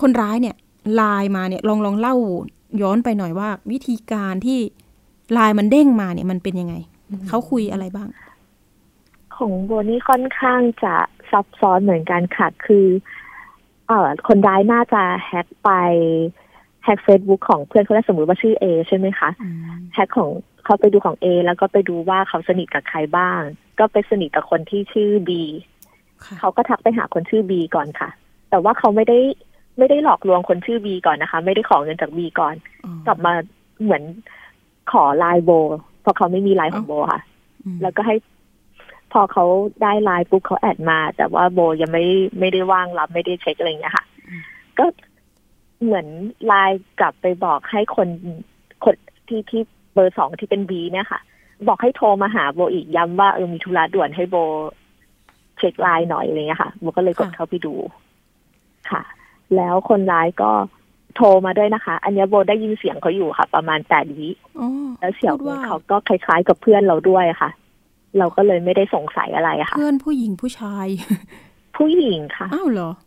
[0.02, 0.56] คนร้ายเนี่ย
[0.96, 2.16] ไลน์มาเนี่ยลองลองเล่า
[2.82, 4.60] ย้อนไปหน่อยว่า วิธีการที่
[5.34, 6.76] ไลน์มันเด้งมาเนี่ยมันเป็นยังไง
[7.28, 8.08] เขาคุยอะไรบ้าง
[9.36, 10.96] ของโบนี่ค่อนข้างจะ
[11.32, 12.86] ซับซ้อนเหมือนกันค่ะ คือ
[13.88, 15.70] เอ่อคนร้ายน่าจะแฮ็กไป
[16.88, 19.56] แฮ็กเฟซบุ๊กของเพื่อนคนแรกสมมติว่าชื่อเอใช่ไหมคะอืม
[19.94, 20.30] แฮ็กของ
[20.66, 23.40] เขาไปดูของเอแล้วก็ไปดูว่าเขาสนิทกับใครบ้าง
[23.80, 25.44] ก็ไปสนิทกับคนที่ชื่อบี
[26.26, 28.10] ค่ะเขาก็ทักไปหาคนชื่อบีก่อนค่ะ
[28.50, 29.20] แต่ว่าเขาไม่ได้
[29.78, 33.34] ไม่ได้หลอกลวงคนชื่อบีก่อนนะคะ ไม่ได้ขอเงินจากบีก่อนอ๋อกลับมา
[33.84, 34.04] เหมือน
[34.92, 35.52] ขอไลน์โบ
[36.02, 37.22] เพราะเขาไม่มีไลน์ของโบค่ะ
[37.64, 38.16] อืมแล้วก็ให้
[39.14, 39.46] พอเขา
[39.82, 42.06] ได้ไลน์ปุ๊บเขา add มา แต่ว่าโบยังไม่
[42.40, 44.06] ไม่ได้ว่างรับไม่ได้เช็คอะไรอย่างเงี้ยค่ะ
[44.80, 44.86] ก็
[45.84, 46.08] เหมือน
[46.46, 48.08] ไลน์กลับไปบอกให้คน
[48.84, 48.96] คน
[49.28, 49.62] ที่ที่
[49.94, 51.20] เบอร์สองที่เป็นบีเนี่ยค่ะ
[51.68, 54.36] บอกให้โทรมาหาโบอีกย้ำว่าเออมีธุระด่วนให้โบ
[55.58, 57.74] เช็คไลน์หน่อยอะไรเงี้ยค่ะโบก็เลยกดค่ะเข้าไปดู
[58.92, 59.02] ค่ะ
[59.56, 60.52] แล้วคนร้ายก็
[61.16, 64.68] โทรมาด้วยนะคะ อันเนี้ยโบได้ยินเสียงเขาอยู่ค่ะ ประมาณแปดวิอ๋อ
[65.00, 67.50] แล้วเสียงพูดว่าเขาก็คล้ายๆกับเพื่อนเราด้วยค่ะ
[68.18, 70.88] เราก็เลยไม่ได้สงสัยอะไรค่ะ เพื่อนผู้หญิงผู้ชาย
[71.78, 73.07] ผู้หญิงค่ะ อ้าวเหรอใช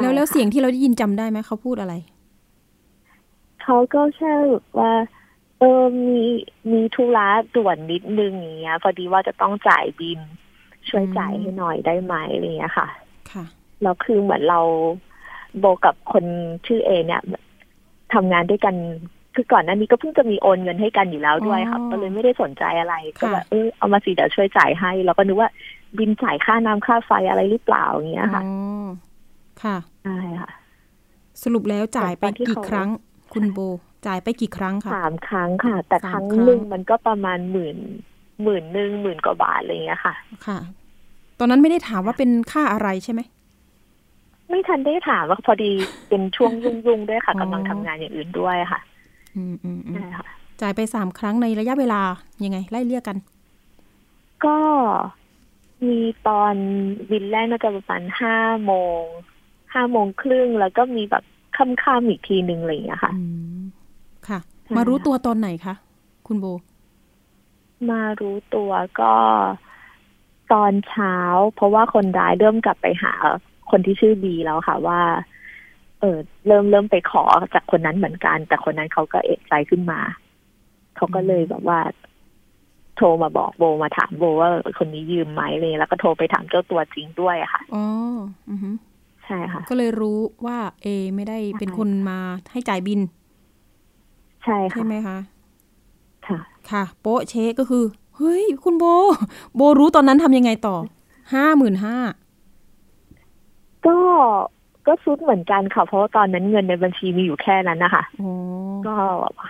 [0.00, 1.94] แล้วแล้วค่ะเสียงที่เราได้ยินจำได้ไหมเขาพูดอะไร
[3.62, 4.92] เขาก็แค่แบบว่า
[5.58, 6.20] เออมี
[6.72, 10.18] มีธุระด่วนนิดนึงอย่างเงี้ยพอดีว่าจะต้องจ่ายบิน
[10.88, 12.88] ช่วยอืมจ่ายให้หน่อยได้ไหมอะไรเงี้ยค่ะ
[13.30, 13.44] ค่ะ
[13.82, 14.60] แล้วคือเหมือนเรา
[15.58, 16.24] โบกับคน
[16.66, 17.22] ชื่อเอ เนี่ย
[18.14, 18.74] ทำงานด้วยกัน
[19.34, 25.50] คือก่อนหน้านี้ก็เพิ่งจะมีโอนเงินให้กันอยู่แล้วด้วยค่ะอ๋อก็เลยไม่ได้สนใจอะไรก็ค่ะแบบเออเอามาสิเดี๋ยวช่วยจ่ายให้ แล้วก็นึกว่า
[25.98, 28.50] บินจ่ายค่าน้ำค่าไฟอะไรหรือเปล่าอย่างเงี้ยค่ะอ๋
[28.84, 28.86] อ
[29.62, 30.50] ค่ะใช่ค่ะ
[31.42, 32.88] สรุปแล้วจ่ายไปตอนที่กี่เขาครั้ง
[33.34, 33.58] คุณโบ
[34.06, 37.76] จ่ายไปกี่ครั้งคะสามครั้งค่ะ แต่สามครั้งครั้งหนึ่งมันก็ประมาณหมื่น
[38.42, 40.14] หมื่นหนึ่งหมื่นกว่าบาทอะไรเงี้ยค่ะ
[40.46, 40.58] ค่ะ
[41.38, 43.20] ตอนนั้นไม่ได้ถามว่าเป็นค่าอะไรใช่ไหม
[44.50, 45.72] ไม่ทันได้ถามว่าพอดี
[46.08, 48.80] เป็นช่วงยุ่งๆด้วยค่ะอ๋อกำลังทำงานอย่างอื่นด้วยค่ะ
[49.36, 50.26] อืมอืมอืมใช่ค่ะ
[50.60, 52.00] จ่ายไปสามครั้งในระยะเวลา
[52.44, 53.16] ยังไง ไล่เรียกกัน
[54.44, 54.58] ก็
[55.88, 56.54] มีตอน
[57.10, 59.02] บินแรกน่าจะประมาณห้าโมง
[59.74, 61.24] ห้าโมงครึ่งแล้วก็มีแบบ
[61.56, 63.22] ค่ำๆอีกทีหนึ่งอะไรอย่างเงี้ยค่ะอื
[63.58, 63.60] ม
[64.28, 65.74] ค่ะใช่มารู้ค่ะตัวตอนไหนคะ
[66.26, 66.46] คุณโบ
[67.90, 69.14] มารู้ตัวก็
[70.52, 71.16] ตอนเช้า
[71.54, 73.12] เพราะว่าคนร้ายเริ่มกลับไปหา
[73.70, 75.00] คนที่ชื่อบีแล้วค่ะว่า
[76.00, 80.00] เออเริ่มเริ่มไปขอจากคนนั้นเหมือนกัน แต่คนนั้นเขาก็เอกใจขึ้นมา
[80.96, 81.80] เขาก็เลยแบบว่า
[82.96, 87.84] โทรมาบอกโบมาถามโบว่าคนนี้ยืมไหมอะไรเลยแล้วก็โทรไปถามเจ้าตัวจริงด้วยอะค่ะอ๋อ
[88.50, 88.74] อือหือ
[89.28, 92.18] ใช่ค่ะ ก็เลยรู้ว่าเอ ไม่ได้เป็นคนมา
[92.52, 93.00] ให้จ่ายบิน
[94.44, 95.18] ใช่ใช่ค่ะไหมคะ
[96.26, 96.38] ค่ะ
[96.70, 97.84] ค่ะ โป๊ะเชะก็คือ
[98.16, 98.84] เฮ้ย คุณโบ
[99.56, 100.76] โบรู้ตอนนั้นทำยังไงต่อ
[101.34, 101.96] ห้าหมื่นห้า
[103.86, 103.98] ก็
[104.86, 108.30] ก็ซุดเหมือนกันค่ะ เพราะว่าตอนนั้นเงินในบัญชีมีอยู่แค่นั้นนะคะโอ้
[108.86, 108.94] ก็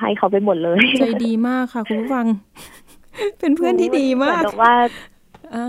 [0.01, 2.27] ให้เขาไปหมดเลย ใจดีมากค่ะ คุณผู้ฟัง
[3.39, 4.77] เป็นเพื่อนที่ดีมากเหอนกับว่าา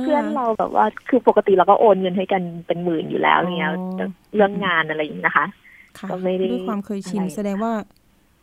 [0.01, 5.45] เพื่อนเราแบบว่าคือปกติเราก็โอนเงินให้กันเป็นหมื่นอยู่แล้วเนี้ยอ๋อเรื่องงานอะไรอย่างนี้นะคะ
[5.97, 7.73] ค่ะก็ไม่ได้ด้วยความเคยชินอะไรแสดงว่า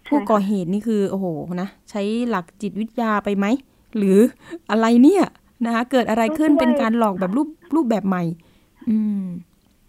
[0.04, 1.26] ใช่ผู้ค่ะก่อเหตุนี่คือโอ้โห
[1.62, 3.46] นะใช้หลักจิตวิทยาไปไหม
[3.96, 4.18] หรือ
[4.70, 5.24] อะไรเนี่ย
[5.66, 8.24] นะคะเกิดอะไรขึ้นเป็นการหลอกแบบรูปรูปแบบใหม่
[8.90, 9.22] อืม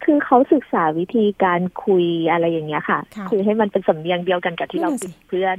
[0.03, 5.57] คือเขาศึกษาวิธีการคุยอะไรอย่างเงี้ยค่ะค่ะคุยให้มันเป็นสำเนียงเดียวกันกับที่เรานั่นน่ะสิคุยกับเพื่อน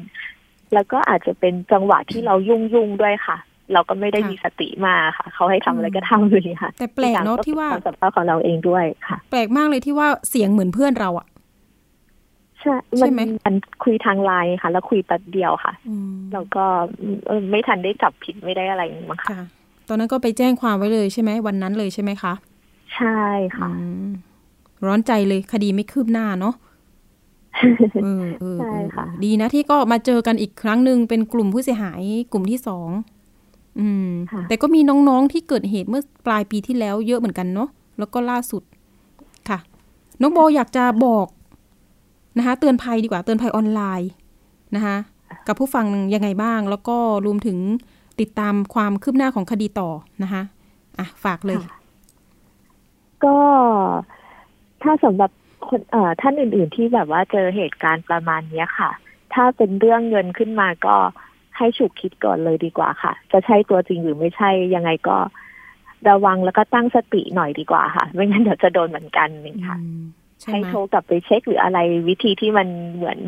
[0.74, 3.36] แล้วก็อาจจะเป็นจังหวะที่เรายุ่งยุ่งๆด้วยค่ะ
[3.72, 11.26] เราก็ไม่ได้ค่ะมีสติมาค่ะ เขาให้ทำอะไรก็ทำเลยค่ะ แต่แปลกเนอะที่ว่าความสัมพันธ์ของเราเองด้วยค่ะ แปลกมากเลยที่ว่าเสียงเหมือนเพื่อนเราอะ
[12.60, 13.54] ใช่ใช่ไหมมันมัน
[13.84, 16.64] คุยทางไลน์ค่ะ แล้วคุยแป๊บเดียวค่ะอืมแล้วก็
[17.26, 19.46] เออไม่ทันได้จับผิดไม่ได้อะไรมั้งค่ะค่ะ
[19.88, 22.32] ตอนนั้นก็ไปแจ้งความไว้เลยใช่ไหมวันนั้นเลยใช่ไหมคะ
[22.94, 23.20] ใช่
[23.56, 24.08] ค่ะอืม
[24.86, 26.54] ร้อนใจเลยคดีไม่คืบหน้าเนาะ
[28.02, 32.02] เออเออใช่เออค่ะ ดีนะที่ก็มาเจอกันอีกครั้งหนึ่งเป็นกลุ่มผู้เสียหาย
[32.32, 32.88] กลุ่มที่สอง
[33.80, 38.62] อืมค่ะแต่ก็มีน้องๆที่เกิดเหตุเมื่อปลายปีที่แล้วเยอะเหมือนกันเนาะแล้วก็ล่าสุด
[39.48, 39.58] ค่ะ
[40.20, 41.26] น้องโบอยากจะบอก
[42.38, 44.10] นะคะ เตือนภัยดีกว่าเตือนภัยออนไลน์
[44.74, 44.96] นะคะ
[45.46, 47.58] กับผู้ฟังยังไงบ้าง แล้วก็รวมถึง
[48.20, 49.90] ติดตามความคืบหน้าของคดีต่อ
[50.22, 50.42] นะคะ
[50.98, 51.76] อะฝากเลยค่ะ
[53.24, 53.36] ก็
[54.82, 55.30] ถ้าสำหรับ
[55.68, 58.90] คนเอ่อท่านอื่น ๆ ที่แบบว่าเจอเหตุการณ์ประมาณเนี้ยค่ะ
[59.34, 60.96] ถ้าเป็นเรื่องเงินขึ้นมาก็
[61.58, 65.16] ให้ฉุกคิดก่อนเลยดีกว่าค่ะ จะใช่ตัวจริงหรือไม่ใช่ยังไงก็
[66.08, 70.02] ระวังแล้วก็ตั้งสติหน่อยดีกว่าค่ะ ไม่งั้นเดี๋ยวจะโดนเหมือนกันนี่ค่ะอืม
[70.40, 73.18] ใช่ให้ไหมโทรกลับไปเช็คหรืออะไรวิธีที่มันเหมือน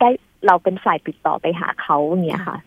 [0.00, 0.08] ได้
[0.46, 2.58] เราเป็นฝ่ายติดต่อไปหาเขาอย่างเงี้ยค่ะ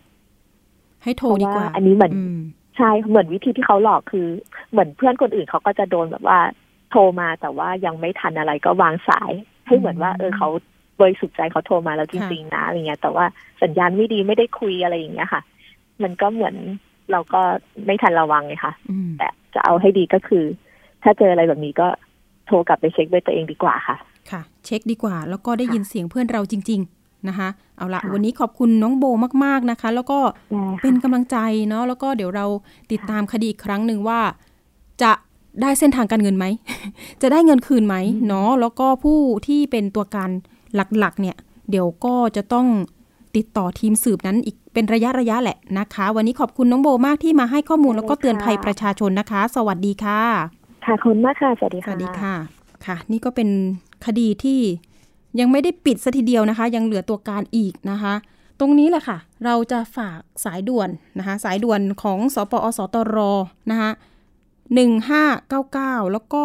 [1.02, 2.38] ให้โทรดีกว่าเพราะว่าอันนี้เหมือนอืม
[2.76, 4.26] ใช่เหมือนวิธีที่เขาหลอกคือ
[4.70, 6.38] เหมือนเพื่อนคนอื่นเขาก็จะโดนแบบว่า
[6.90, 9.32] โทรมาแต่ว่ายังไม่ทันอะไรก็วางสาย
[9.66, 10.48] ให้เหมือนว่า เออเขา
[11.02, 13.24] บริสุทธิ์ใจเขาโทรมาแล้วจริงๆนะอะไรเงี้ย แต่ว่า
[13.62, 15.42] สัญญาณไม่ดีไม่ได้คุยอะไรอย่างเงี้ยค่ะ
[16.02, 16.54] มันก็เหมือน
[17.12, 17.40] เราก็
[17.86, 20.44] ไม่ทันระวังไงค่ะอืมแต่จะเอาให้ดีก็คือ
[21.02, 21.88] ถ้าเจออะไรแบบนี้ก็
[22.46, 23.96] โทรกลับไปเช็คด้วยตัวเองดีกว่าค่ะ
[24.30, 29.04] ค่ะ เช็คดีกว่า แล้วก็ได้ยินเสียงเพื่อนเราจริง ๆนะคะ เอาละค่ะวันนี้ขอบคุณน้องโบ
[29.44, 30.18] มาก ๆนะคะ แล้วก็
[30.50, 31.38] ได้เป็นค่ะกำลังใจ
[31.68, 32.46] เนาะแล้วก็เดี๋ยวเรา
[32.92, 34.20] ติดตามคดีอีกครั้งหนึ่งว่า
[35.02, 35.12] จะ
[35.62, 36.46] ได้เส้นทางการเงินไหม
[37.22, 37.96] จะได้เงินคืนไหม
[38.28, 40.30] เนาะแล้วก็ผู้ที่เป็นตัวการ
[40.76, 41.36] หลักๆ เนี่ย
[41.70, 42.66] เดี๋ยวก็จะต้อง
[43.36, 50.20] ติดต่อทีมสืบนั้นอีกเป็นระยะระยะแหละนะคะ วันนี้ขอบคุณน้องโบมากที่มาให้ข้อมูลแล้วก็เตือนภัยประชาชนนะคะ สวัสดีค่ะ
[50.84, 52.34] ค่ะขอบคุณมากค่ะ สวัสดีค่ะสวัสดีค่ะ
[52.86, 53.48] ค่ะ นี่ก็เป็น
[54.06, 54.60] คดีที่
[55.40, 58.14] ยังไม่ได้ปิดซะทีเดียวนะคะ ยังเหลือตัวการอีกนะคะ
[58.60, 63.18] ตรงนี้แหละค่ะ เราจะฝากสายด่วนนะคะ สายด่วนของศปอส.ตร.
[63.70, 63.90] นะคะ
[64.80, 66.42] 1599 แล้วก็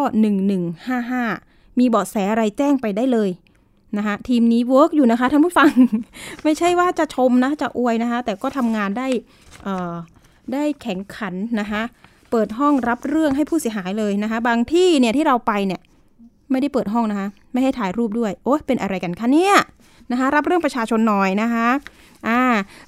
[1.08, 3.30] 1155 มีเบาะแสอะไรแจ้งไปได้เลย
[3.96, 5.70] นะคะทีมนี้ work อยู่นะคะท่านผู้ฟัง
[6.44, 9.06] ไม่ใช่ว่าจะชมนะจะอวยนะคะแต่ก็ทำงานได้
[10.52, 11.82] ได้แข็งขันนะคะ
[12.30, 15.80] เปิดห้องรับเรื่องให้ผู้เสียหายเลยนะคะ บางที่เนี่ยที่เราไปเนี่ย
[16.50, 19.54] ไม่ได้เปิดห้องนะคะ ไม่ให้ถ่ายรูปด้วย โอ๊ยเป็นอะไรกันคะเนี่ย
[20.10, 21.68] นะคะ รับเรื่องประชาชนหน่อยนะคะ
[22.28, 22.40] อ่า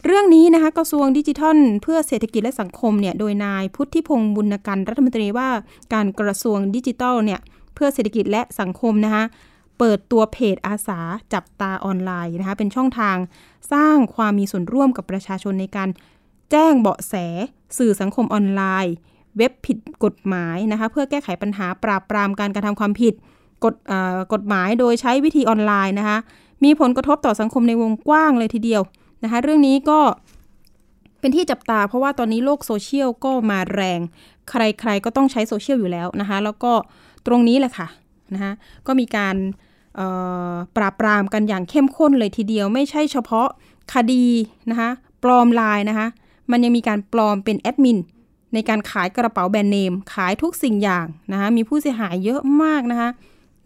[0.06, 5.48] เรื่องนี้นะคะกระทรวงดิจิทัล เพื่อเศรษฐกิจและสังคมเนี่ยโดยนายพุทธิพงศ์บุญกันรัฐมนตรีว่า
[5.94, 7.40] การกระทรวงดิจิทัลเนี่ย
[7.74, 9.24] เพื่อเศรษฐกิจและสังคมนะคะ
[9.80, 11.00] เปิดตัวเพจอาสา
[11.34, 13.16] จับตาออนไลน์นะคะ เป็นช่องทาง
[13.72, 15.88] สร้างความมีส่วนร่วมกับประชาชนในการ
[16.50, 17.14] แจ้งเบาะแส
[17.78, 18.94] สื่อสังคมออนไลน์
[19.36, 23.14] เว็บผิดกฎหมายนะคะ เพื่อแก้ไขปัญหาปราบปรามการกระทำความผิด
[23.64, 26.18] กฎเอ่อกฎหมายโดยใช้วิธีออนไลน์นะคะ
[26.64, 28.82] มีผลกระทบต่อสังคมในวงกว้างเลยทีเดียว
[29.22, 30.00] นะคะ เรื่องนี้ก็
[31.20, 34.00] เป็นที่จับตาเพราะว่าตอนนี้โลกโซเชียลก็มาแรง
[34.50, 36.72] ใครๆก็ต้องใช้โซเชียลอยู่แล้วนะคะ แล้วก็
[37.26, 37.88] ตรงนี้แหละค่ะ
[38.34, 38.52] นะคะ
[38.86, 39.36] ก็มีการ
[40.76, 43.48] ปราบปรามกันอย่างเข้มข้นเลยทีเดียว ไม่ใช่เฉพาะ
[43.94, 44.26] คดี
[44.70, 44.90] นะคะ
[45.22, 46.07] ปลอมลน์นะคะ
[46.50, 47.98] มันยังมีการปลอมเป็นแอดมิน
[48.55, 53.09] ในการขายกระเป๋าแบรนด์เนม ขายทุกสิ่งอย่างนะคะมีผู้เสียหายเยอะมากนะคะ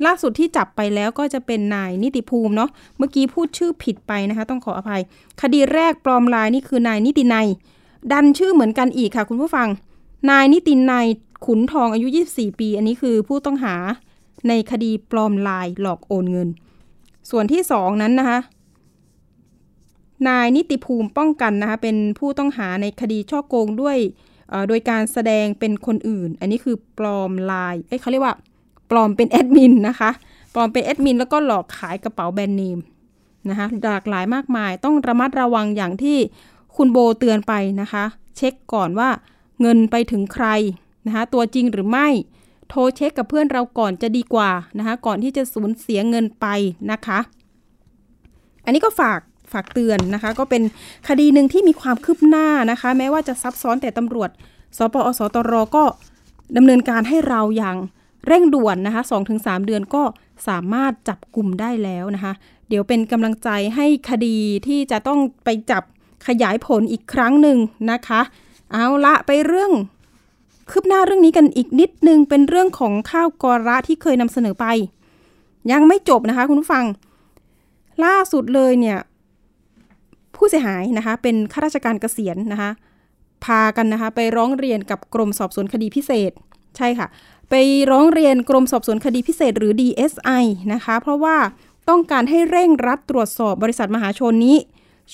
[0.07, 5.03] ล่าสุดที่จับไปแล้วก็จะเป็นนายนิติภูมิเนาะเมื่อกี้พูดชื่อผิดไปนะคะ ต้องขออภัย
[5.43, 7.47] คดีแรกปลอมลายนี่คือนายนิตินัย
[8.13, 9.69] ดันชื่อเหมือนกันอีกค่ะ คุณผู้ฟัง
[10.31, 11.07] นายนิตินัย
[11.47, 13.75] ขุนทองอายุ 24 ปี อันนี้คือผู้ต้องหา
[14.49, 16.49] ในคดีปลอมลายหลอกโอนเงิน
[17.31, 18.39] ส่วนที่สองนั้นนะคะ
[20.29, 23.99] นายนิติภูมิป้องกันนะคะเป็นผู้ต้องหาในคดีช่อโกงด้วย
[24.69, 28.35] โดยการแสดงเป็นคนอื่น อันนี้คือปลอมลายเอ้ยเขาเรียกว่า
[28.91, 30.11] ปลอมเป็นแอดมินนะคะ
[30.55, 32.79] ปลอมเป็นแอดมินแล้วก็หลอกขายกระเป๋าแบรนด์เนม
[33.49, 36.19] นะคะหลากหลายมากมายต้องระมัดระวังอย่างที่
[36.77, 38.05] คุณโบเตือนไปนะคะ
[38.37, 39.09] เช็คก่อนว่า
[39.61, 40.47] เงินไปถึงใคร
[41.07, 42.09] นะคะตัวจริงหรือไม่
[42.69, 46.47] โทรเช็คกับเพื่อนเราก่อนจะดีกว่านะคะก่อนที่จะสูญเสียเงินไป
[46.93, 47.19] นะคะ
[48.65, 49.21] อันนี้ก็ฝาก
[49.53, 50.63] ฝากเตือนนะคะ ก็เป็น
[51.09, 54.31] คดีหนึ่งที่มีความคืบหน้านะคะ แม้ว่าจะซับซ้อนแต่ตำรวจ
[54.77, 55.85] สปอสตรก็
[56.57, 57.77] ดำเนินการให้เราอย่าง
[58.27, 59.03] เร่งด่วนนะคะ
[59.35, 60.03] 2-3 เดือนก็
[60.49, 62.33] สามารถจับกลุ่มได้แล้วนะคะ
[62.69, 65.83] เดี๋ยวเป็นกำลังใจให้คดีที่จะต้องไปจับ
[66.27, 67.59] ขยายผลอีกครั้งหนึ่ง
[67.91, 68.21] นะคะ
[68.73, 69.73] เอาละไปเรื่อง
[70.71, 74.67] คืบหน้าเรื่องนี้กันอีกนิดนึงเป็นเรื่องของข้าวกอระที่เคยนำเสนอไป
[75.73, 76.85] ยังไม่จบนะคะคุณผู้ฟัง
[78.05, 78.99] ล่าสุดเลยเนี่ย
[80.37, 82.71] ผู้เสียหายนะคะเป็นข้าราชการเกษียณนะคะ
[83.45, 86.31] พากันนะคะไปร้องเรียนกับกรมสอบสวนคดีพิเศษ
[86.77, 87.07] ใช่ค่ะ
[87.51, 87.55] ไป
[87.91, 91.37] ร้องเรียนกรมสอบสวนคดีพิเศษหรือ DSI นะคะเพราะว่า
[91.89, 94.57] ต้องการให้เร่งรัดตรวจสอบบริษัทมหาชนนี้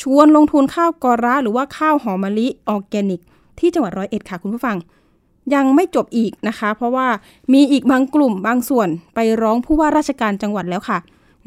[0.01, 3.21] ชวนลงทุนข้าวกอระหรือว่าข้าวหอมมะลิออร์แกนิก
[3.59, 4.77] ที่จังหวัดร้อยเอ็ดค่ะคุณผู้ฟัง
[5.55, 7.07] ยังไม่จบอีกนะคะ เพราะว่า
[7.53, 10.99] มีอีกบางกลุ่มบางส่วนไปร้องผู้ว่าราชการจังหวัดแล้วค่ะ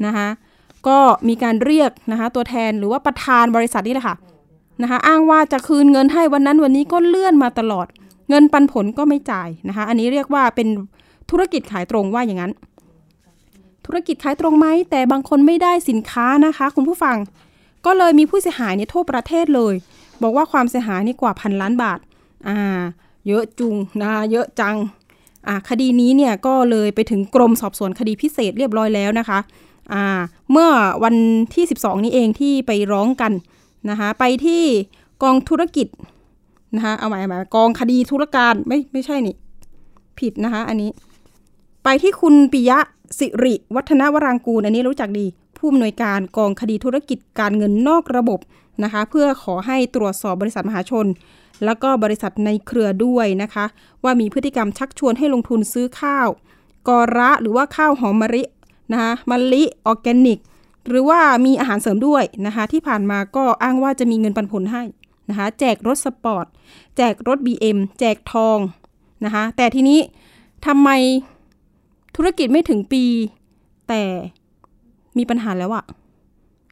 [0.06, 0.28] นะคะ
[0.88, 4.16] ก็มีการเรียกนะคะตัวแทนหรือว่าประธานบริษัทนี่แหละค่ะ
[4.82, 7.86] นะคะอ้างว่าจะคืนเงินให้วันนั้นวันนี้ก็เลื่อนมาตลอด
[8.28, 10.68] เงินปันผลก็ไม่จ่ายนะคะอันนี้เรียกว่าเป็น
[11.30, 12.52] ธุรกิจขายตรงว่าอย่างนั้น
[13.86, 17.16] ธุรกิจขายตรงไหมแต่บางคนไม่ได้สินค้านะคะ คุณผู้ฟัง
[17.86, 19.74] ก็เลยมีผู้เสียหายเนี่ยทั่วประเทศเลย
[20.22, 21.98] บอกว่าความเสียหายนี่กว่าพันล้านบาท
[22.48, 22.82] อ่า
[23.28, 24.76] เยอะจุงนะเยอะจัง
[25.48, 29.38] อ่าคดีนี้เนี่ยก็เลยไปถึงกรมสอบสวนคดีพิเศษเรียบร้อยแล้วนะคะ
[29.92, 30.04] อ่า
[30.50, 30.68] เมื่อ
[31.04, 31.14] วัน
[31.54, 33.32] ที่ 12 นี้เองที่ไปร้องกัน
[33.90, 34.62] นะคะไปที่
[35.22, 35.86] กองธุรกิจ
[36.76, 39.36] นะคะเอาใหม่เอาใหม่กองคดีธุรการไม่ไม่ใช่นี่
[40.18, 40.90] ผิดนะคะอันนี้
[41.84, 42.78] ไปที่คุณปิยะ
[43.18, 48.40] สิริวัฒนวรางกูล อันนี้รู้จักดีผู้อำนวยการกองคดีธุรกิจการเงินนอกระบบ
[48.84, 51.06] นะคะเพื่อขอให้ตรวจสอบบริษัทมหาชน
[51.64, 53.64] แล้วก็บริษัทในเครือด้วยนะคะ
[54.04, 56.28] ว่ามีพฤติกรรมชักชวนให้ลงทุนซื้อข้าว
[56.88, 58.42] กอระหรือว่าข้าวหอมมะลิ
[58.92, 60.38] นะคะมะลิออร์แกนิก
[60.88, 64.82] หรือว่ามีอาหารเสริมด้วยนะคะ ที่ผ่านมาก็อ้างว่าจะมีเงินปันผลให้
[65.28, 66.46] นะคะแจกรถสปอร์ต
[66.96, 68.58] แจกรถ BM แจกทอง
[69.24, 69.98] นะคะแต่ทีนี้
[70.66, 70.90] ทำไม
[72.16, 73.04] ธุรกิจไม่ถึงปี
[73.88, 74.02] แต่
[75.18, 75.84] มีปัญหาแล้วอะ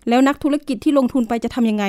[0.09, 1.85] แล้วนักธุรกิจที่ลงทุนไปจะทำยังไง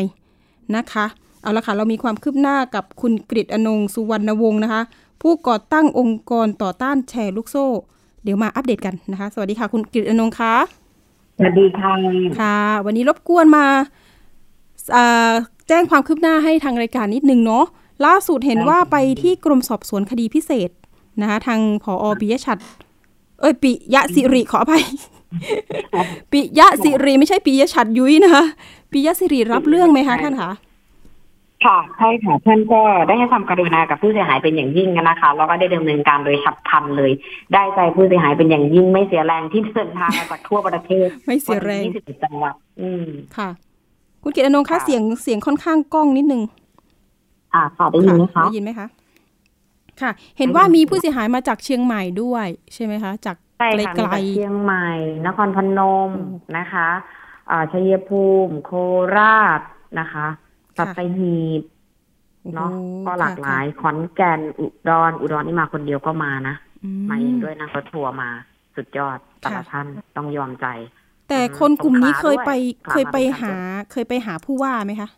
[0.75, 1.05] นะคะ
[1.43, 4.81] เอาละค่ะ เรามีความคืบหน้ากับคุณกฤษอนงสุวรรณวงศ์นะคะ
[5.21, 7.67] ผู้ก่อตั้งองค์กรต่อต้านแชร์ลูกโซ่
[8.23, 10.53] เดี๋ยวมาอัปเดตกันนะคะ สวัสดีค่ะ คุณกฤษอนงค์คะ
[11.37, 11.93] สวัสดีค่ะ
[12.39, 13.65] ค่ะ วันนี้รบกวนมา
[14.95, 15.33] อ่า
[15.67, 17.65] แจ้งความคืบหน้าให้ทางรายการนิดนึงเนาะ
[18.05, 20.69] ล่าสุดเห็นว่าไปที่กรมสอบสวนคดีพิเศษ
[21.21, 22.57] นะคะทางผอปิยชัด
[23.39, 24.83] เอ้ยปิยะสิริขออภัย
[26.31, 28.43] ปิยะสิริไม่ใช่ปิยชัดยุ้ยนะคะ
[28.91, 30.51] ปิยะสิริรับเรื่องไหมคะท่านคะ
[31.65, 37.11] ค่ะใช่ค่ะท่านก็ได้ให้ความกรุณากับผู้เสียหายเป็นอย่างยิ่งนะคะแล้วก็ได้ดำเนินการโดยฉับพลันเลย
[37.53, 43.05] ได้ใจผู้เสียหายเป็นอย่างยิ่งไม่เสียแรงที่เดินทางมาจากทั่วประเทศไม่เสียแรงยี่สิบจังหวัดอืม
[43.37, 43.49] ค่ะ
[44.23, 46.41] คุณกิตอนงค์คะค่ะเสียงเสียงค่อนข้างก้องนิดนึง
[47.53, 48.87] อ่าค่ะได้ยินไหมคะได้ยินไหมคะ
[50.01, 54.89] ค่ะ เห็นว่ามีผู้เสียหายมาจากเชียงใหม่ด้วยใช่ไหมคะ จากใช่ค่ะไกลมีจากเชียงใหม่
[55.25, 56.11] นครพนม
[56.57, 56.87] นะคะ
[57.49, 58.71] อ่าชัยภูมิ โค
[59.17, 59.61] ราช
[59.99, 60.27] นะคะ
[60.77, 68.29] สัตหีบๆเนาะโอ้โก็หลากหลายค่ะขอนแก่นอุดรอุดรนี่มาคนเดียวก็มานะอืมาเองด้วยนั่งรถทัวร์มา
[68.75, 70.67] สุดยอดแต่ละค่ะท่านต้องยอมใจ
[71.29, 73.53] แต่คนกลุ่มนี้เคยไปสงขลาด้วยเคยไปสงขลาหา
[73.91, 75.09] เคยไปหาผู้ว่าไหมคะ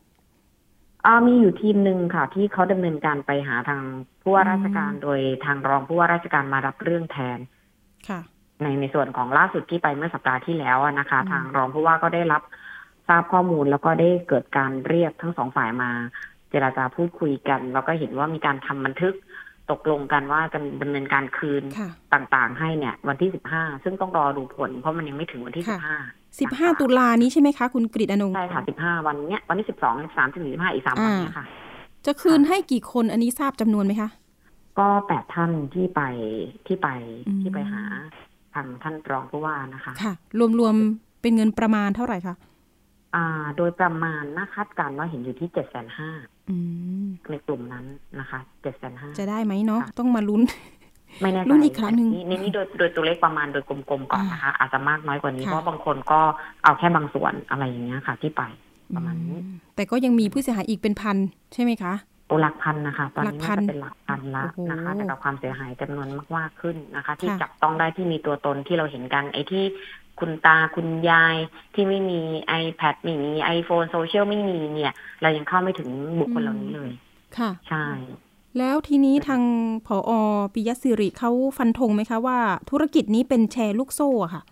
[1.05, 3.81] อ่ามีอยู่ทีมหนึ่งค่ะ ที่เขาดำเนินการไปหาทาง
[4.21, 7.39] ผู้ว่าอืมราชการโดยทางรองผู้ว่าราชการมารับเรื่องแทน
[8.09, 8.19] ค่ะ
[8.61, 12.41] ในในส่วนของล่าสุดที่ไปเมื่อสัปดาห์ที่แล้วอะนะคะอืมทางรองผู้ว่าก็ได้รับ
[13.07, 15.91] ทราบข้อมูลแล้วก็ได้เกิดการเรียกทั้งสองฝ่ายมา
[16.49, 19.15] เจราจาพูดคุยกัน แล้วก็เห็นว่ามีการทำบันทึก
[19.71, 25.97] ตกลงกันว่าจะดำเนินการคืนค่ะต่างๆ ให้เนี่ย วันที่สิบห้าซึ่งต้องรอดูผล เพราะมันยังไม่ถึงวันที่สิค่ะบห้า
[26.39, 31.45] สิบห้าตุลานี้ใช่ไหมคะ คุณกฤษอนงค์ใช่ค่ะสิบห้าวันเนี้ยวันที่สิบสองสามสิบสี่สิบห้าอีกสามวันเนี้ยค่ะ
[32.05, 34.09] จะคืนให้กี่คนอันนี้ทราบจำนวนไหมคะ
[34.79, 36.01] ก็แปดท่านที่ไป
[36.67, 36.87] ที่ไป
[37.27, 37.81] อืมที่ไปหา
[38.53, 40.13] ทางท่านรองผู้ว่านะคะ ค่ะ
[40.59, 42.35] รวมๆเป็นเงินประมาณเท่าไหร่คะ
[43.15, 46.09] อ่า โดยประมาณนะคาดการณ์ว่าเห็นอยู่ที่เจ็ดแสนห้า
[46.49, 46.55] อื
[47.03, 47.85] มในกลุ่มนั้น
[48.19, 50.41] นะคะเจ็ดแสนห้าจะได้ไหมเนาะค่ะต้องมาลุ้น
[51.21, 56.19] ไม่แน่ใจรุ่นอีกครั้งหนึ่งนี่นี่นี่โดยโดยตัวเลขประมาณโดยกลมๆก่อนนะคะ อาจจะมากน้อยกว่านี้ค่ะเพราะบางคนก็
[56.63, 58.43] เอาแค่บางส่วนอะไรอย่างเงี้ยค่ะ ที่ไป
[58.95, 61.17] ประมาณนี้อืมแต่ก็ยังมีผู้เสียหายอีกเป็นพัน
[61.53, 61.93] ใช่ไหมคะ
[62.27, 69.63] โอหลักพันนะคะ ตอนหลันี้กพัน่านจะเป็นหลักพันละโอ้โหนะคะแต่กับความเสียหายจำนวนมากๆขึ้นนะคะ ที่ค่ะจับต้องได้ที่มีตัวตนที่เราเห็นกันไอ้ที่
[70.19, 71.35] คุณตาคุณยาย
[71.73, 72.19] ที่ไม่มี
[72.63, 76.91] iPad ไม่มี iPhone โซเชียลไม่มีเนี่ย เรายังเข้าไม่ถึงบุคคลเหล่านี้เลย
[77.37, 77.85] ค่ะ ใช่
[78.59, 79.41] แล้วทีนี้ทาง
[79.87, 80.11] ผอ
[80.53, 84.43] ปิยศิริเขาฟันธงไหมคะว่าธุรกิจนี้เป็นแชร์ลูกโซ่อะค่ะ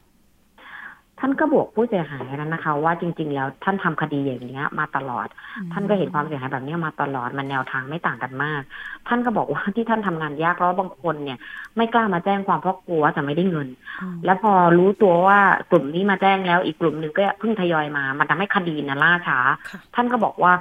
[1.26, 5.28] ท่านก็บอกผู้เสียหายนั้นนะคะ ว่าจริง ๆ แล้วท่านทำคดีอย่างเนี้ย มาตลอด
[5.74, 8.62] ท่านก็เห็นความเสียหายแบบเนี้ยมาตลอดมันแนวทางไม่ต่างกันมาก
[9.08, 11.38] ท่านก็บอกว่าที่ท่านทำงานยากเพราะบางคนเนี่ย
[11.78, 13.68] ไม่กล้ามาแจ้งความเพราะกลัวว่าจะไม่ได้เงิน
[14.02, 15.40] อืมแล้วพอรู้ตัวว่า
[15.72, 20.54] กลุ่มนี้มาแจ้งแล้วอีกกลุ่มหนึ่งก็เพิ่งทยอยมา มันทำให้คดีนะล่าช้าค่ะท่านก็บอกว่า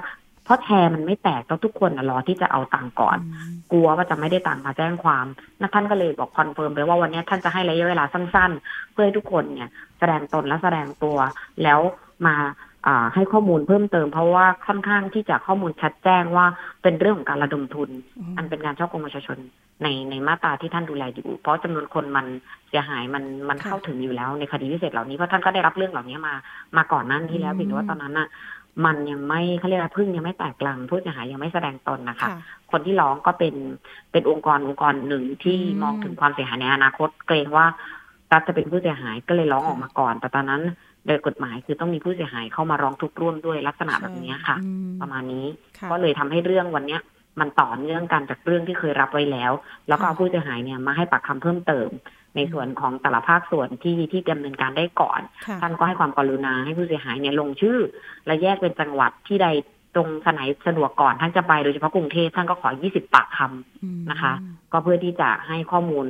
[0.43, 3.17] เพราะแชร์มันไม่แตกแล้วทุกคนน่ะรอที่จะเอาตังค์ก่อน
[3.71, 5.25] กลัวว่าจะไม่ได้ตังค์มาแจ้งความ
[5.61, 11.17] นะท่านก็เลยบอกคอนเฟิร์มไปว่าวันนี้ท่านจะให้ระยะเวลาสั้น ๆ เพื่อให้ทุกคนเนี่ย แสดงตนและแสดงตัว
[11.63, 11.79] แล้ว
[12.27, 12.35] มา
[12.87, 16.45] อ่าให้ข้อมูลเพิ่มเติมเพราะว่าค่อนข้างที่จะข้อมูลชัดแจ้งว่า
[16.83, 19.37] เป็นเรื่องของการระดมทุนอืมอันเป็นการฉ้อโกงประชาชน
[19.83, 22.25] ในในมาตราที่ท่านดูแลอยู่ เพราะจำนวนคนมัน
[22.69, 26.33] เสียหายมันมันค่ะเข้าถึงอยู่แล้วในคดีพิเศษเหล่านี้เพราะท่านก็ได้รับเรื่องเหล่านี้มา
[26.77, 28.27] มาก่อนหนั้นที่แล้วอืมเพียงแต่ว่าตอนนั้นน่ะ
[28.85, 32.31] มันยังไม่เขาเรียกว่าพึ่งยังไม่แตกลังผู้เสียหายยังไม่แสดงตนนะคะค่ะ
[32.71, 33.55] คนที่ร้องก็เป็น
[34.11, 37.65] เป็นองค์กรองค์กรหนึ่งที่อืมมองถึงความเสียหายในอนาคต เกรงว่า
[38.31, 40.61] รัฐจะเป็นผู้เสียหายก็เลยร้องออกมาก่อน แต่ตอนนั้น
[41.07, 45.45] โดยกฎหมายคือต้องมีผู้เสียหายเข้ามาร้องทุกข์ร่วมด้วยลักษณะแบบนี้ค่ะอืมประมาณนี้
[45.77, 47.01] ค่ะก็เลยทำให้เรื่องวันเนี้ย
[47.39, 49.51] มันต่อเนื่องกันจากเรื่องที่เคยรับไว้แล้ว
[49.87, 51.89] แล้วก็เอาค่ะผู้เสียหายเนี่ยมาให้ปากคำเพิ่มเติม
[52.35, 57.77] ในส่วนของแต่ละภาคส่วนที่ที่ดำเนินการได้ก่อนค่ะท่านก็ให้ความกรุณาให้ผู้เสียหายเนี่ยลงชื่อ
[58.25, 59.47] และแยกเป็นจังหวัดที่ใด
[59.95, 64.33] ตรงสนายสะดวกก่อนท่านจะไปโดยเฉพาะกรุงเทพท่านก็ขอ 20 ปากคำอืมนะคะ
[64.71, 66.07] ก็เพื่อที่จะให้ข้อมูล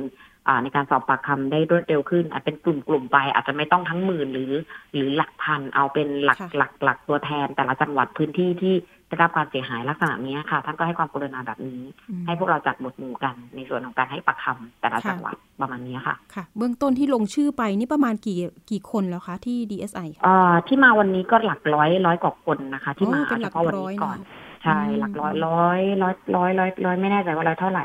[0.48, 4.52] อ่าในการสอบปากคำได้รวดเร็วขึ้น อาจเป็นกลุ่มกลุ่มๆไป อาจจะไม่ต้องทั้งหมื่นหรือ
[4.94, 8.74] หรือหลักพันเอาเป็นหลักค่ะหลักหลักตัวแทนแต่ละจังหวัดพื้นที่ที่
[9.14, 18.38] ได้รับการเสียหายลักษณะนี้ค่ะ ท่านก็ให้ความกรุณาแบบนี้อืมให้พวกเราจัดหมวดหมู่กัน ในส่วนของการให้ปากคำแต่ละค่ะจังหวัดประมาณนี้ค่ะค่ะ เบื้องต้นที่ลงชื่อไปนี่ประมาณกี่
[18.70, 24.18] กี่คนแล้วคะที่ DSI เอ่อที่มาวันนี้ก็หลักร้อยร้อยกว่าคนนะคะ ที่มาโอ้เป็นหลักเฉพาะวันร้อยนี้นะก่อน
[24.64, 27.84] ใช่อืมหลักร้อยร้อยร้อยร้อยร้อยร้อยไม่แน่ใจว่าร้อยเท่าไหร่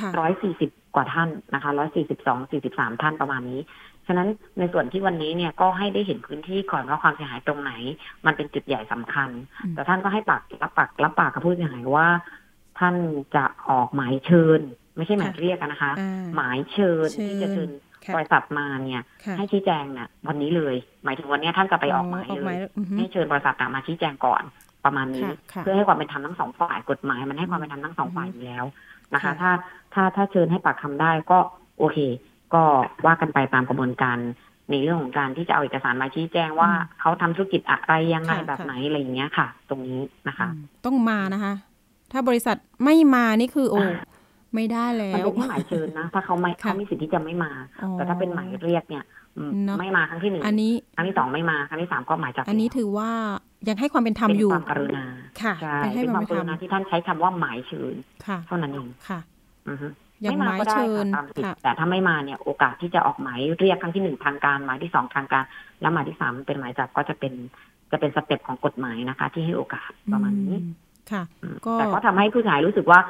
[0.00, 3.60] ค่ะร้อยสี่สิบกว่าท่านนะคะร้อยสี่สิบสองสี่สิบสามท่านประมาณนี้
[4.08, 7.72] ฉะนั้นในส่วนที่วันนี้เนี่ยก็ให้ได้เห็นพื้นที่ก่อนว่าความเสียหายตรงไหน
[8.26, 9.30] มันเป็นจุดใหญ่สำคัญ
[9.64, 12.08] อืมแต่ท่านก็ให้ปากรับปากรับปากกับผู้เสียหายว่า
[12.78, 12.94] ท่าน
[13.36, 14.60] จะออกหมายเชิญ
[14.96, 17.70] ไม่ใช่หมายเรียกอะนะคะอ่าหมายเชิญเชิญที่จะเชิญ
[18.04, 24.42] ค่ะบริษัทมาเนี่ยค่ะให้ชี้แจงเนี่ยวันนี้เลย หมายถึงวันนี้ท่านจะไปออกหมายออกเลหมายยอือฮึให้เชิญบริษัทน่ะมาชี้แจงก่อน
[24.84, 28.64] ประมาณนี้ค่ะค่ะเพื่อให้ความเป็นธรรมทั้งสองฝ่ายกฎหมาย มันให้ความเป็นธรรมทั้งสองฝ่ายอือฮึอยู่แล้ว
[29.14, 29.50] นะคะค่ะถ้า
[29.94, 31.38] ถ้าถ้าเชิญให้ปากคำได้ก็
[31.78, 31.98] โอเค
[32.54, 32.62] ก็
[33.06, 34.18] ว่ากันไปตามกระบวนการ
[34.70, 41.54] ในเรื่องของการที่จะเอาเอกสารมาชี้แจงว่าเขาทำธุรกิจอะไรยังไงค่ะแบบไหนอะไรอย่างเงี้ยค่ะ ตรงนี้นะคะอืมต้องมานะคะ
[42.12, 43.80] ถ้าบริษัทไม่มานี่คือโอ้
[44.54, 49.04] ไม่ได้แล้มันวเป็นแค่หมายเชิญนะ ถ้าเขาไม่ค่ะเขามีสิทธิ์ที่จะไม่มาอ๋อแต่ถ้าเป็นหมายเรียกเนี่ย
[49.36, 53.10] อืมเนอะไม่มาครั้งที่หนึ่งอันนี้ครั้งที่สองไม่มาครั้งที่สามก็หมายจับอันนี้แล้วถือว่า
[53.68, 55.04] ยังให้ความเป็นธรรมเป็นอยู่ความกรุณา
[55.42, 57.94] ค่ะใช่ไปให้เป็นความมคาวเป็กนธรรุรมณาที่ท่านใช้คำว่าหมายเชิญ
[58.26, 59.20] ค่ะเท่านั้นเองค่ะ
[59.68, 59.86] อือฮึ
[60.22, 65.44] อย่างไม่หมามายก็ได้เชิญค่ะตามสิทค่ะธิ์แต่ถ้าไม่มาเนี่ยโอกาสที่จะออกหมายเรียกครั้งที่หนึ่งทางการหมายที่สองทางการ
[65.80, 67.32] แล้วหมายที่สามเป็นหมายจับก็จะเป็น
[67.90, 70.72] จะเป็นสเต็ปของกฎหมายนะคะ ที่ให้โอกาสประมาณนี้อืม
[71.10, 73.00] ค่ะอืมก็แต่ก็ทำให้ผู้เสียหายรู้สึกว่า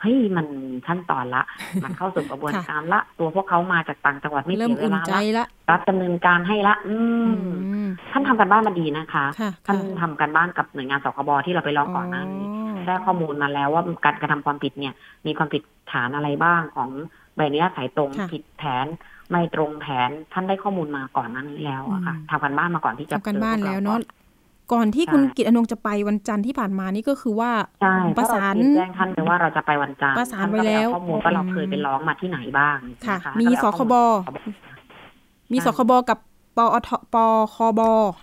[0.00, 0.46] เฮ้ยมัน
[0.86, 1.42] ขั้นตอนละ
[1.84, 12.44] มันเข้าสู่กระบวนค่ะการละ ตัวพวกเขามาจากต่างจังหวัดไม่เริ่มเสียเวอุ่นลาใจละละรัฐดำเนินการให้ละ อือืมมท่านทำกันบ้านมาดีนะคะค่ะท่านค่ะทำกันบ้านกับหน่วยงานสคบที่เราไปร้องก่อนหน้านี้
[12.88, 14.94] ได้ข้อมูลมาแล้วว่าการกระทำความผิดเนี่ย
[15.26, 16.90] มีความผิดฐานอะไรบ้างของ
[17.36, 18.86] ใบอนุญาตขายตรงค่ะผิดแผน
[19.30, 23.98] ไม่ตรงแผนท่านได้ข้อมูลมาก่อนหนั้นนี้แล้วอะค่ะอืมทำกันบ้านมาก่อนที่จะทำกันบ้านเจอพแล้วรเนาะก่อ
[24.72, 27.50] ก่อนที่ใช่คุณกิตอนงจะไปวันจันทร์ที่ผ่านมานี่ก็คือว่า
[27.82, 33.94] ใช่ประสานเพเรแจ้งท่านไปว่าเราจะไปวันจันทร์ประสานท่ไว้ก็ปแล้วเอาข้อมูลว่าเราเคยไปร้องมาที่ไหนบ้างค่ะนมีก็สไปเอาคบ
[34.26, 34.52] ข้อมูล
[35.52, 36.18] มีใช่สคบกับ
[36.56, 37.16] ปอทป
[37.54, 37.80] คบ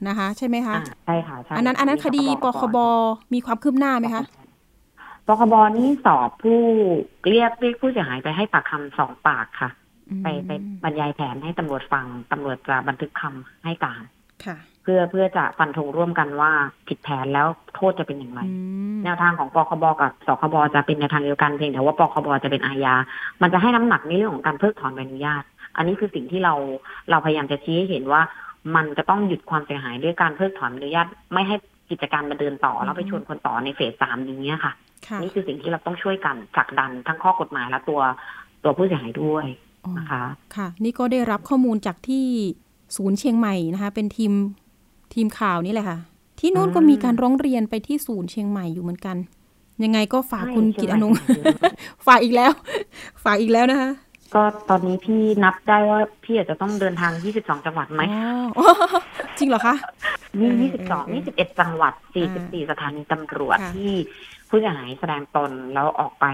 [0.08, 2.78] นะคะ ใช่ไหมคะอ่าใช่ค่ะใช่อันนั้นอันนั้นมีคดีปก่คบ
[3.34, 4.23] มีความคืบหน้าไหมคะ
[5.27, 6.59] ปคบนี่สอบผู้
[7.29, 9.69] เรียกเรียกผู้เสียหายไปให้ปากคำสองปากค่ะ
[10.23, 10.51] ไปไป
[10.83, 14.03] บรรยายแผนให้ตำรวจฟังตำรวจจะบันทึกคำให้การ
[14.45, 16.51] ค่ะเพื่อเพื่อจะฟันธงร่วมกันว่า
[16.88, 18.51] ผิดแผนแล้วโทษจะเป็นอย่างไรอื
[18.95, 22.95] มแนวทางของปคบกับสคบจะเป็นแนวทางเดียวกันเพียงแต่ว่าปคบจะเป็นอาญา
[23.41, 25.43] มันจะให้น้ำหนักในเรื่องของการเพิกถอนใบอนุญาต
[25.77, 26.53] อันนี้คือสิ่งที่เรา
[27.09, 28.21] เราพยายามจะชี้ให้เห็นว่า
[28.75, 31.55] มันจะต้องหยุดความเสียหายด้วยการเพิกถอนใบอนุญาต ไม่ให้
[31.89, 34.73] กิจการมาเดินต่อแล้วไปชวนคนต่อในเฟสสามนี้ค่ะค่ะ
[35.21, 38.01] นี่คือสิ่งที่เราต้องช่วยกันผลักดันทั้งข้อกฎหมายและตัว
[38.63, 39.45] ตัวผู้เสียหายด้วย
[39.86, 40.23] อ๋อนะคะ
[40.55, 42.25] ค่ะ นี่ก็ได้รับข้อมูลจากที่
[42.97, 44.31] ศูนย์เชียงใหม่นะคะ เป็นทีม
[45.13, 45.97] ทีมข่าวนี่แหละค่ะ
[46.39, 49.17] ที่นู้นก็มีการร้องเรียนไปที่ศูนย์เชียงใหม่อยู่เหมือนกัน
[49.84, 51.13] ยังไงก็ฝากคุณกิตอนง
[52.08, 52.51] ฝากอีกแล้ว
[53.23, 53.89] ฝากอีกแล้วนะคะ
[54.34, 58.01] ก็ตอนนี้พี่นับได้ว่าพี่อาจจะต้องเดินทาง 22 จังหวัดไหม
[58.58, 58.67] อ๋อ
[59.38, 59.75] จริงเหรอคะ
[60.39, 63.93] มีเออยี่สิบสองเออยี่สิบเอ็ดจังหวัดสี่อ่สิบสี่าสถานีตำรวจค่ะที่
[64.49, 66.26] ผู้เสียหายแสดงตนแล้วออกไป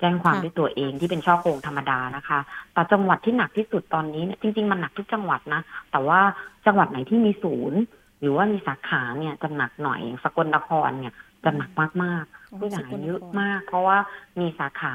[0.00, 2.38] แจ้งความด้วยตัวเองที่เป็นช่อโกงธรรมดานะคะ
[2.72, 5.62] แต่จังหวัดที่หนักที่สุดตอนนี้เนี่ยจริง ๆ มันหนักทุกจังหวัดนะ
[5.92, 6.20] แต่ว่า
[6.66, 7.80] จังหวัดไหนที่มีศูนย์
[8.20, 11.12] หรือว่ามีสาขาเนี่ยจะหนักหน่อยอย่างสกลนครเนี่ย
[11.44, 11.70] จะหนัก
[12.02, 13.98] มากๆผู้เสียหายเยอะมาก เพราะว่า
[14.40, 14.94] มีสาขา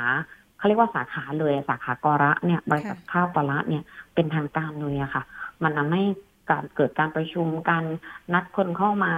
[0.58, 3.84] เขาเรียกว่าสาขาเลยสาขากระเนี่ยบริษัทข้าวปลระเนี่ย
[4.16, 5.24] เป็นทางการเลยอะค่ะ
[5.64, 6.04] มันทำให้
[6.52, 7.84] การเกิดการประชุมกัน
[8.34, 9.14] นัดคนเข้ามา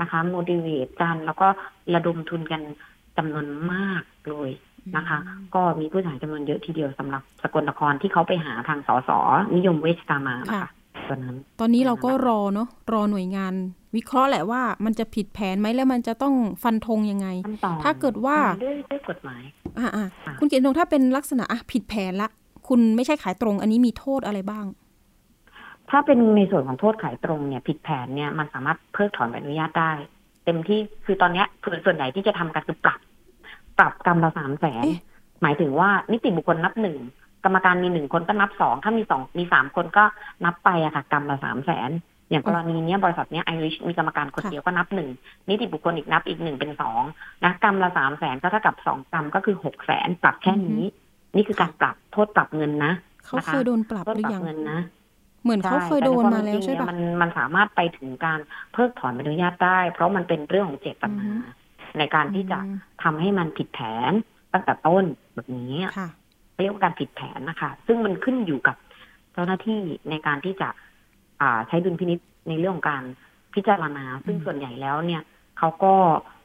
[0.00, 1.48] นะคะ motivate กันแล้วก็
[1.94, 2.62] ระดมทุนกัน
[3.16, 4.50] จำนวนมากเลย
[4.96, 5.18] นะคะ
[5.54, 9.10] ก็มีผู้เสียหายจำนวนเยอะทีเดียวสำหรับสกลนครที่เขาไปหาทางสส
[9.56, 10.68] นิยมเวชกามานะคะค่ะ
[11.08, 13.54] ตัวนั้นตอนนี้เราก็รอเนาะรอหน่วยงาน
[13.96, 19.42] วิเคราะห์แหละว่ามันจะผิดแผนไหมแล้วมันจะต้องฟันธงยังไงขั้นตอนถ้าเกิดว่าด้วยด้วยกฎหมาย
[19.78, 22.28] อ่าอ่าค่ะคุณเกียรตินงถ้าเป็นลักษณะอะผิดแผนละ
[22.68, 24.64] คุณไม่ใช่ขายตรงอันนี้มีโทษอะไรบ้าง
[25.90, 29.92] ถ้าเป็นในส่วนของโทษขายตรงเนี่ยผิดแผนเนี่ยมันสามารถเพิกถอนใบอนุญาตได้
[30.44, 33.00] เต็มที่คือตอนเนี้ยคือส่วนใหญ่ที่จะทำกันคือปรับ
[33.78, 35.00] ปรับกรรมละสามแสนเอ๊ะ
[35.42, 36.98] หมายถึงว่านิติบุคคลนับหนึ่ง
[37.44, 40.04] กรรมการมีหนึ่งคนก็นับสองถ้ามีสองมีสามคนก็
[40.44, 41.90] นับไปอะค่ะกรรมละสามแสน
[42.30, 45.08] อย่างกรณีเนี้ยบริษัทเนี้ยไอริชมีกรรมการคนเดียวก็นับหนึ่ง
[45.48, 47.02] นิติบุคคลอีกนับอีกหนึ่งเป็นสอง
[47.44, 50.82] นะกรรมละสามแสนก็เท่ากับสองกรรมก็คือหกแสนปรับแค่นี้
[51.36, 52.92] นี่คือการปรับโทษปรับเงินนะ
[53.24, 54.78] เขานะคะเคยโดนปรับโทษหรืปอรับยังเงินนะ
[55.46, 58.38] เหมือนเขาเคยโดนมาแล้วใช่ต่ในคปะวามเป็นจริงเนี่ยมันมันสามารถไปถึงการ
[58.72, 61.32] เพิกถอนใบอนุญาตได้ เพราะมันเป็นเรื่องของเจตอือนาฮึ
[61.98, 63.78] ในการที่จะอืมทำให้มันผิดแผ
[64.10, 64.12] น
[64.52, 66.08] ตั้งแต่ต้นแบบนี้ค่ะ
[66.62, 68.76] เรียกว่าการผิดแผนนะคะ ซึ่งมันขึ้นอยู่กับ
[69.32, 69.80] เจ้าหน้าที่
[70.10, 70.68] ในการที่จะ
[71.40, 72.18] อ่าใช้ดุลพินิษ
[72.48, 73.02] ในเรื่องของการ
[73.54, 75.22] พิจารณา ซึ่งอืมส่วนใหญ่แล้วเนี่ย
[75.58, 75.94] เขาก็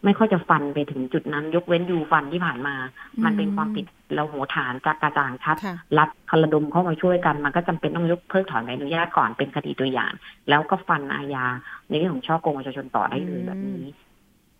[0.05, 2.75] ไม่ค่อยจะฟันไปถึงจุดนั้น ยกเว้นยูฟันที่ผ่านมา
[3.23, 3.85] มันเป็นความผิด
[4.15, 10.11] เราโหฐานจากกระจ่างชัดค่ะรัฐคระดมเข้ามาช่วยกัน มันก็จำเป็นต้องยกเพิกถอนใบอนุญาตก่อนเป็นคดีตัวอย่าง
[10.49, 11.45] แล้วก็ฟันอาญา
[11.89, 13.87] ในเรื่องของช่อโกงประชาชนต่อได้เลยอืมแบบนี้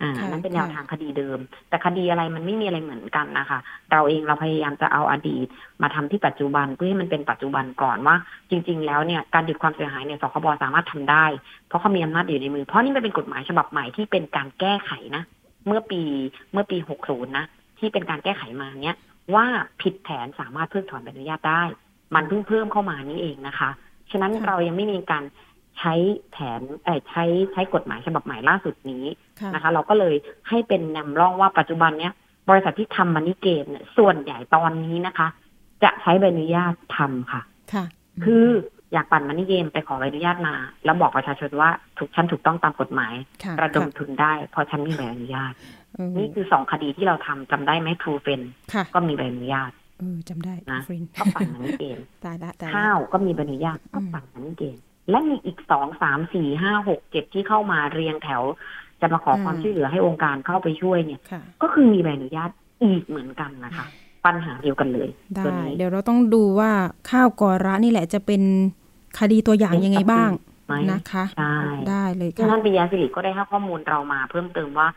[0.01, 1.39] อ่าค่ะนั่นเป็นแนวค่ะทางคดีเดิม
[1.69, 3.59] แต่คดีอะไรมันไม่มีอะไรเหมือนกันนะคะ
[3.91, 5.47] เราเองเราพยายามจะเอาอดีต
[5.81, 8.15] มาทำที่ปัจจุบันเพื่อให้มันเป็นปัจจุบันก่อนว่า
[8.49, 11.25] จริง ๆ แล้วเนี่ยการดึกความเสียหายเนี่ยสคบสามารถทำได้
[11.67, 15.23] เพราะเขามีอำนาจอยู่ในมือ เพราะนี่มันเป็นกฎหมายฉบับใหม่ที่เป็นการแก้ไขนะ
[15.67, 16.01] เมื่อปี
[16.53, 17.45] เมื่อปี60นะ
[17.79, 18.97] ที่เป็นการแก้ไขมาเนี้ย
[19.35, 19.45] ว่า
[19.81, 21.63] ผิดแผนสามารถเพิกถอนใบอนุญาตได้
[22.15, 23.69] มันเพิ่งเพิ่มเข้ามานี่เองนะคะ
[24.11, 25.23] ฉะนั้นค่ะเรายังไม่มีการ
[25.79, 25.93] ใช้
[26.31, 29.05] แผนเอ่อใช้ใช้กฎหมายฉบับใหม่ล่าสุดนี้
[29.39, 30.15] ค่ะนะคะ เราก็เลย
[30.49, 32.13] ให้เป็นนำร่องว่าปัจจุบันเนี้ย
[32.49, 35.27] บริษัทที่ทำมันนี่เกมเนี่ยส่วนใหญ่ตอนนี้นะคะ
[35.83, 37.41] จะใช้ใบอนุญาตทำค่ะ
[37.73, 37.85] ค่ะ
[38.25, 38.45] คือ
[38.93, 40.55] อยากปั่นมันนี่เกมไปขอใบอนุญาตมา
[40.85, 43.13] แล้วบอกประชาชนว่าถูกฉันถูกต้องตามกฎหมาย
[43.43, 45.53] ค่ะระดมค่ะทุนได้เพราะฉันมีใบอนุญาต
[45.93, 48.41] เออนี่คือสองคดีที่เราทำจำได้ไหมทรูเฟน
[48.73, 54.77] ค่ะก็มีใบอนุญาตเออจำได้นะฟรินก็ปั่นมันนี่เกมตายละตายละข้าวก็มีใบอนุญาตก็อืมปั่นมันนี่เกม
[55.09, 58.43] และมีอีกสองสามสี่ห้าหกเจ็ดที่เข้ามาเรียงแถว
[59.01, 62.49] จะมาขอความช่วยเหลือให้องค์การเข้าไปช่วยเนี่ยค่ะก็คือมีใบอนุญาต
[62.83, 63.85] อีกเหมือนกันนะคะ
[64.25, 66.71] ปัญหาเดียวกันเลยได้ตัวนี้เดี๋ยวเราต้องดูว่า
[67.09, 68.41] ข้าวกอระนี่แหละจะเป็น
[69.19, 70.31] คดีตัวอย่างยังไงบ้าง
[70.67, 71.55] ไหมนะคะใช่
[71.89, 74.87] ได้เลยซึ่งค่ะท่านปิยาสิริก็ได้ให้ข้อมูลเรามาเพิ่มเติมว่า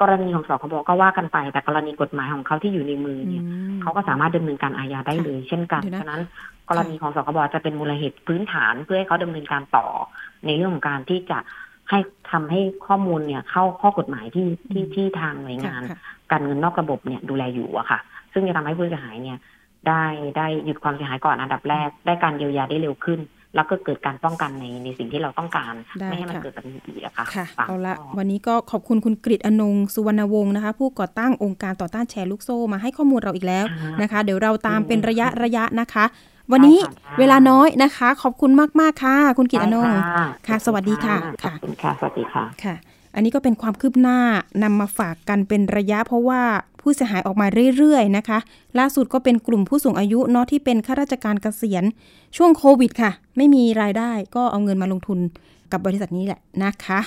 [0.00, 6.22] กรณีของสคบก็ว่ากันไป แต่กรณีกฎหมายของเขาที่อยู่ในมือเนี่ยอืมเขาก็สามารถดำเนินการอาญาได้เลย เช่นกันเดี๋ยวนะฉะนั้น
[6.68, 9.86] กรณีของสคบจะเป็นมูลเหตุพื้นฐานเพื่อให้เขาดำเนินการต่อ
[10.46, 11.38] ในเรื่องของการที่จะ
[11.90, 11.98] ให้
[12.30, 15.98] ทำให้ข้อมูลเนี่ยเข้าข้อกฎหมายที่ที่ที่ทางหน่วยงานค่ะ
[16.30, 17.98] การเงินนอกระบบเนี่ยดูแลอยู่อะค่ะ
[18.32, 19.38] ซึ่งจะทำให้ผู้เสียหายเนี่ย
[19.88, 20.04] ได้
[20.36, 23.20] ได้หยุดความเสียหายก่อนอันดับแรก ได้การเยียวยาได้เร็วขึ้น
[23.54, 36.04] แล้วก็เกิดการป้องกันในในสิ่งที่เราต้องการได้ไม่ให้มันค่ะเกิดแบบนี้อีกอะค่ะค่ะฝากเอาละข้อวันนี้ก็ขอบคุณคุณกริตอนงสุวรรณวงศ์นะคะ ผู้ก่อตั้งองค์การต่อต้านแชร์ลูกโซ่มาให้ข้อมูลเราอีกแล้วค่ะนะคะ เดี๋ยวเราตามเป็นระยะระยะนะคะ
[36.52, 38.50] วันนี้ได้ค่ะเวลาน้อยนะคะ ขอบคุณ
[38.80, 42.74] มาก ๆ ค่ะ คุณกริตอนงได้ค่ะสวัสดีค่ะขค่ะอบคุณค่ะ สวัสดีค่ะค่ะ
[43.14, 44.18] อันนี้ก็เป็นความคืบหน้า
[44.62, 46.42] นำมาฝากกันเป็นระยะ เพราะว่า
[46.80, 47.46] ผู้เสียหายออกมา
[47.76, 48.38] เรื่อยๆนะคะ
[48.78, 51.84] ล่าสุดก็เป็นกลุ่มผู้สูงอายุเนาะที่เป็นข้าราชการเกษียณ
[52.36, 55.18] ช่วงโควิดค่ะ ไม่มีรายได้ก็เอาเงินมาลงทุน
[55.72, 57.00] กับบริษัทนี้แหละนะคะ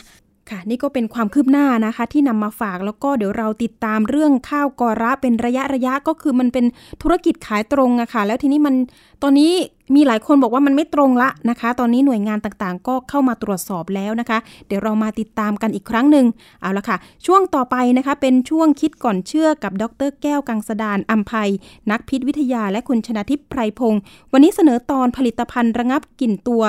[0.50, 6.66] ค่ะนี่ก็เป็นความคืบหน้านะคะ ที่นำมาฝากแล้วก็เดี๋ยวเราติดตามเรื่องข้าวกอระเป็นระยะระยะก็คือมันเป็น
[7.02, 8.76] ธุรกิจขายตรงอะค่ะแล้วทีนี้มัน
[9.24, 9.52] ตอนนี้
[9.94, 16.26] มีหลายคนบอกว่ามันไม่ตรงละนะคะ ตอนนี้หน่วยงานต่างๆ ก็เข้ามาตรวจสอบแล้วนะคะ เดี๋ยวเรามาติดตามกันอีกครั้งหนึ่ง
[16.62, 21.50] เอาละค่ะ ช่วงต่อไปนะคะ เป็นช่วงคิดก่อนเชื่อกับดรแก้วกังสดานอัมภัย
[21.92, 26.64] นักพิษวิทยาและคุณชนาทิพย์ไพรพงศ์วันนี้เสนอตอนผลิตภัณฑ์ระงับกลิ่นตัว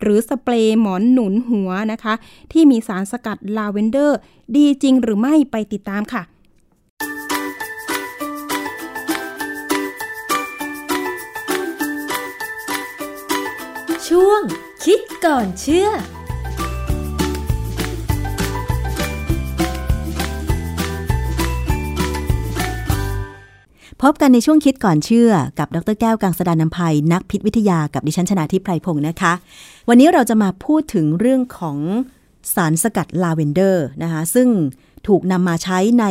[0.00, 2.14] หรือสเปรย์หมอนหนุนหัวนะคะ
[2.52, 4.18] ที่มีสารสกัดลาเวนเดอร์
[4.56, 6.22] ดีจริงหรือไม่ไปติดตามค่ะ
[14.16, 14.42] ช่วง
[14.84, 15.88] คิดก่อนเชื่อ
[24.02, 29.32] พบกันในช่วงคิดก่อนเชื่อ กับดร.แก้วกังสดาลอำไพนักพิษวิทยากับดิฉันชนาทิพไพรพงศ์นะคะ
[29.88, 31.78] วันนี้เราจะมาพูดถึงเรื่องของ
[32.54, 34.48] สารสกัดลาเวนเดอร์นะคะ ซึ่ง
[35.08, 36.04] ถูกนำมาใช้ใน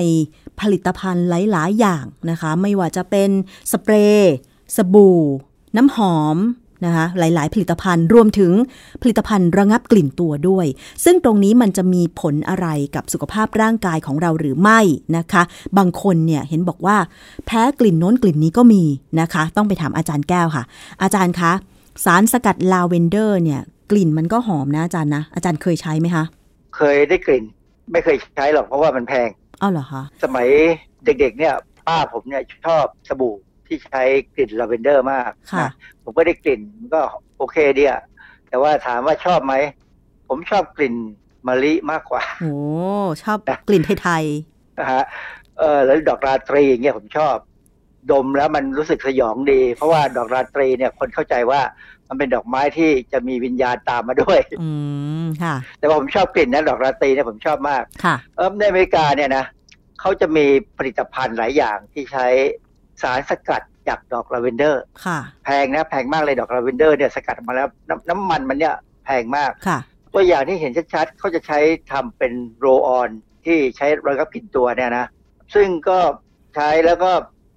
[0.60, 3.30] ผลิตภัณฑ์หลาย ๆ อย่างนะคะ ไม่ว่าจะเป็น
[3.72, 4.34] สเปรย์
[4.76, 5.20] สบู่
[5.78, 6.38] น้ำหอม
[6.86, 8.52] นะคะหลาย ๆ ผลิตภัณฑ์รวมถึง
[9.02, 10.66] ผลิตภัณฑ์ระงับกลิ่นตัวด้วย
[11.04, 14.80] ซึ่งตรงนี้มันจะมีผลอะไรกับสุขภาพร่างกายของเราหรือไม่
[15.18, 15.44] นะคะ
[15.78, 16.98] บางคนเนี่ยเห็นบอกว่า
[17.46, 18.84] แพ้กลิ่นโน้นกลิ่นนี้ก็มี
[19.20, 20.64] นะคะ ต้องไปถามอาจารย์แก้วค่ะ
[21.04, 21.52] อาจารย์คะ
[22.06, 23.62] สารสกัดลาเวนเดอร์เนี่ย
[23.92, 26.24] กลิ่นมันก็หอมนะอาจารย์นะอาจารย์เคยใช้ไหมคะ
[26.76, 27.44] เคยได้กลิ่น
[27.92, 29.30] ไม่เคยใช้หรอกเพราะว่ามันแพง
[29.62, 30.48] อ้าวเหรอคะสมัย
[31.06, 31.54] เด็ก ๆ เนี่ย
[31.88, 33.36] ป้าผมเนี่ยชอบสบู่
[33.72, 34.04] ที่ใช้
[34.36, 35.72] กลิ่นลาเวนเดอร์มากค่ะนะ
[36.04, 37.02] ผมก็ได้กลิ่นมันก็
[37.38, 38.02] โอเคดีอะ
[38.50, 39.54] แต่ว่าถามว่าชอบไหม
[40.30, 40.96] ผมชอบกลิ่น
[41.48, 42.56] มะลิมากกว่าโอ้
[43.24, 44.26] ชอบกลิ่นไทย
[44.80, 45.04] นะฮะ
[45.58, 47.36] เออแล้วดอกราตรีอย่างเงี้ยผมชอบ
[48.12, 51.62] ดมแล้วมันรู้สึกสยองดี เพราะว่าดอกราตรีเนี่ยคนเข้าใจว่า
[52.08, 54.70] มันเป็นดอกไม้ที่จะมีวิญญาณตามมาด้วยๆอื
[55.24, 59.46] มค่ะ แต่ว่าผมชอบกลิ่นนะดอกราตรีเนี่ยผมชอบมาก ค่ะ เออในอเมริกาเนี่ยนะ
[60.00, 60.46] เขาจะมี
[60.78, 62.28] ผลิตภัณฑ์หลายอย่างที่ใช้
[63.04, 68.76] สารสกัดจากดอกลาเวนเดอร์ค่ะแพงนะแพงมากเลยดอกลาเวนเดอร์เนี่ยสกัดออกมาแล้วน้ำน้ำมันมันเนี่ย
[69.06, 69.80] แพงมากค่ะ
[70.14, 71.60] ตัวอย่างที่เห็นชัดๆเขาจะใช้
[71.92, 73.10] ทำเป็นโรลออน
[73.46, 75.06] ที่ใช้ระงับกลิ่นตัวเนี่ยนะ
[75.54, 76.00] ซึ่งก็
[76.56, 77.12] ใช้แล้วก็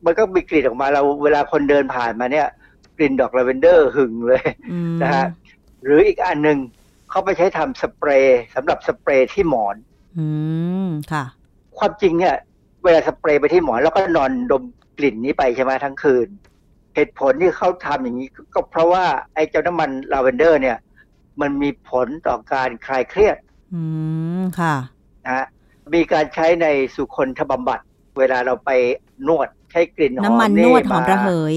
[0.05, 2.49] มันก็มีกลิ่นออกมาเราเวลาคนเดินผ่านมาเนี่ย
[2.99, 5.27] กลิ่นดอกลาเวนเดอร์หึ่งเลยอืมนะฮะ
[5.85, 6.59] หรืออีกอันหนึ่ง
[7.11, 9.77] เขาไปใช้ทำสเปรย์สำหรับสเปรย์ที่หมอน
[10.19, 10.27] อื
[10.87, 11.25] มค่ะ
[11.79, 12.35] ความจริงเนี่ย
[12.85, 14.63] เวลาสเปรย์ไปที่หมอนแล้วก็นอนดม
[14.99, 16.29] กลิ่นนี้ไปใช่ไหมทั้งคืน
[16.95, 20.79] เหตุผลที่เขาทำอย่างนี้ ก็เพราะว่าไอ้เจ้าน้ำมันลาเวนเดอร์ เนี่ย
[21.41, 23.37] มันมีผลต่อการคลายเครียด
[23.75, 23.83] อื
[24.41, 24.75] มค่ะ
[25.25, 25.47] นะฮะ
[25.95, 27.81] มีการใช้ในสุคนธบำบัด
[28.19, 28.71] เวลาเราไป
[29.29, 31.55] นวดใช้กลิ่นหอมน้ำมันนวดหอมระเหย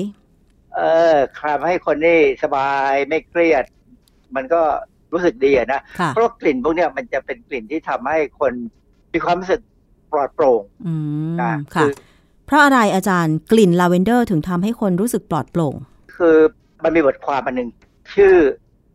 [0.75, 0.81] เอ
[1.13, 3.63] อ calm ให้คนนี่สบายไม่เครียด
[4.35, 4.61] มันก็
[5.13, 8.53] รู้สึกดีอะนะค่ะเพราะว่ากลิ่นพวกเนี้ยมันจะเป็นกลิ่นที่ทำให้คน
[9.13, 9.61] มีความรู้สึก
[10.11, 10.93] ปลอดโปร่งอื
[11.33, 11.91] มนะค่ะคือ
[12.47, 15.75] เพราะอะไรอาจารย์กลิ่นลาเวนเดอร์ถึงทำให้คนรู้สึกปลอดโปร่ง
[16.15, 16.37] คือ
[16.83, 17.69] มันมีบทความอันหนึ่ง
[18.13, 18.35] ชื่อ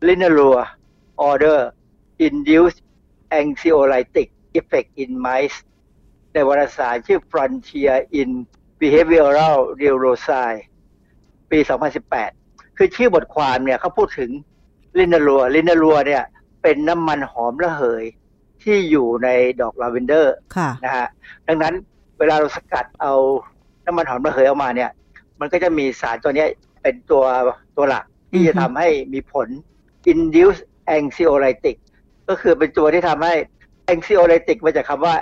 [0.09, 0.57] l i n a r u r
[1.29, 1.61] Order
[2.27, 2.81] Induced
[3.41, 4.29] Anxiolytic
[4.59, 5.59] Effect in Mice
[6.33, 8.31] ในวารสารชื่อ Frontier in
[8.81, 10.63] Behavioral Neuroscience
[11.51, 11.59] ปี
[12.19, 14.31] 2018 คือชื่อบทความเนี่ยเขาพูดถึง
[14.99, 16.23] ลินารัวลินารัวเนี่ย
[16.63, 18.05] เป็นน้ำมันหอมระเหย
[18.63, 19.29] ที่อยู่ใน
[19.61, 21.09] ดอกลาเวนเดอร์ค่ะนะฮะ
[21.49, 21.75] ดังนั้น
[22.23, 23.15] เวลาเราสกัดเอา
[23.87, 24.91] น้ำมันหอมระเหยออกมาเนี่ย
[25.41, 26.49] มันก็จะมีสารตัวเนี้ย
[26.83, 27.25] เป็นตัว
[27.77, 29.49] ตัวหลักที่จะทำให้มีผล
[30.13, 30.61] induce
[30.97, 31.77] anxiolytic
[32.29, 33.35] ก็คือเป็นตัวที่ทำให้
[33.93, 35.15] anxiolytic มาจากคำว่า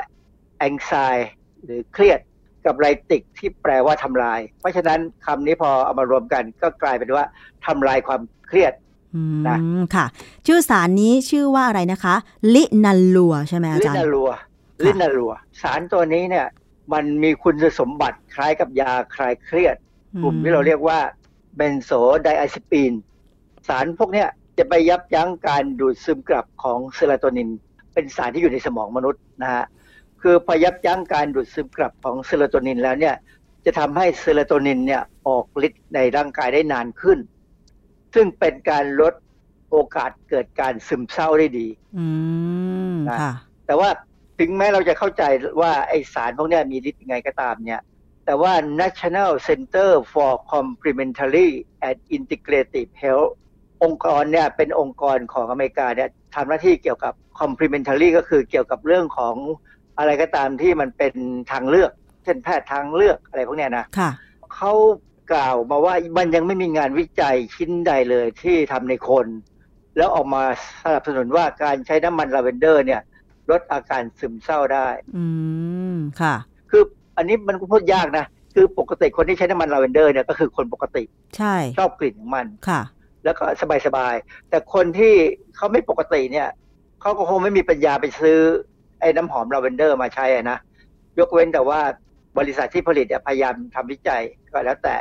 [0.68, 1.28] anxiety
[1.64, 2.20] หรือเครียด
[2.66, 7.24] กับ lytic ที่แปลว่าทำลาย เพราะฉะนั้นคำนี้พอเอามารวมกันก็กลายเป็นว่า
[7.66, 8.72] ทำลายความเครียด
[9.14, 10.06] อืมนะค่ะ
[10.46, 12.14] ชื่อสารนี้ชื่อว่าอะไรนะคะ
[12.54, 15.32] linalool ใช่ไหมอาลิจารย์นาร linalool ค่ะ linalool
[15.62, 16.46] สารตัวนี้เนี่ย
[16.92, 19.76] มันมีคุณสมบัติคล้ายกับยาคลายเครียด
[20.22, 20.98] กลุ่มที่เราเรียกว่า
[21.56, 22.92] benzodiazepine
[23.68, 24.28] สารพวกเนี้ย
[24.58, 27.48] จะไปยับยั้งการดูดซึมกลับของเซโรโทนิน
[27.94, 29.64] เป็นสารที่อยู่ในสมองมนุษย์นะฮะ
[30.22, 33.14] คือพอยับยั้งการดูดซึมกลับของเซโรโทนินแล้วเนี่ย
[33.64, 37.18] จะทำให้เซโรโทนินเนี่ยออกฤทธิ์ในร่างกายได้นานขึ้น
[38.14, 39.14] ซึ่งเป็นการลด
[39.70, 41.66] โอกาสเกิดการซึมเศร้าได้ดี
[41.98, 42.06] อื
[42.92, 43.32] มนะค่ะ
[43.66, 43.88] แต่ว่า
[44.40, 45.22] ถึงแม้เราจะเข้าใจ
[45.60, 47.80] ว่าไอสารพวกเนี้ยมีฤทธิ์ยังไงก็ตามเนี่ย
[48.26, 51.48] แต่ว่า National Center for Complementary
[51.88, 53.30] and Integrative Health
[53.82, 59.34] องค์กรเนี่ยเป็นองค์กรของอเมริกาเนี่ยทำหน้าที่เกี่ยวกับ complementary ก็คือเกี่ยวกับเรื่องของ
[59.98, 61.14] อะไรก็ตามที่มันเป็น
[61.52, 61.92] ทางเลือก
[62.24, 64.10] เช่นแพทย์ทางเลือกอะไรพวกเนี้ยนะค่ะ
[64.54, 64.72] เขา
[65.32, 69.26] กล่าวมาว่ามันยังไม่มีงานวิจัยชิ้นใดเลยที่ทำในคน
[69.96, 70.42] แล้วออกมา
[70.82, 73.00] สนับสนุนว่าการใช้น้ำมันลาเวนเดอร์เนี่ย
[73.50, 75.24] ลดอาการซึมเศร้าได้ อื
[75.94, 76.34] มค่ะ
[76.70, 76.82] คือ
[77.16, 78.24] อันนี้มันก็พูดยากนะ
[78.54, 81.04] คือปกติคนที่ใช้น้ำมันลาเวนเดอร์เนี่ยก็คือคนปกติ
[81.36, 82.82] ใช่ ชอบกลิ่นของมันค่ะ
[83.24, 83.44] แล้วก็
[83.86, 85.14] สบายๆ แต่คนที่
[85.56, 86.48] เขาไม่ปกติเนี่ย
[87.00, 88.38] เขาก็คงไม่มีปัญญาไปซื้อ
[89.00, 90.58] ไอ้น้ำหอมลาเวนเดอร์มาใช้อะนะ
[91.18, 91.80] ยกเว้นแต่ว่า
[92.38, 94.22] บริษัทที่ผลิตเนี่ยพยายามทำวิจัย
[94.52, 94.96] ก็แล้วแต่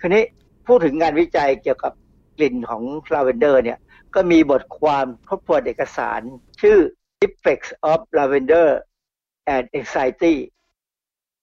[0.00, 0.22] ทีนี้
[0.66, 1.92] พูดถึงงานวิจัยเกี่ยวกับ
[2.36, 2.82] กลิ่นของ
[3.14, 3.78] ลาเวนเดอร์เนี่ย
[4.14, 6.20] ก็มีบทความทบทวนเอกสาร
[6.62, 6.78] ชื่อ
[7.26, 8.68] Effects of Lavender
[9.54, 10.36] on Anxiety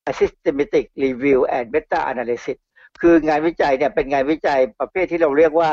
[0.09, 2.57] A Systematic Review and Meta Analysis
[3.01, 5.71] คืองานวิจัยเนี่ยเป็นงานวิจัยประเภทที่เราเรียกว่า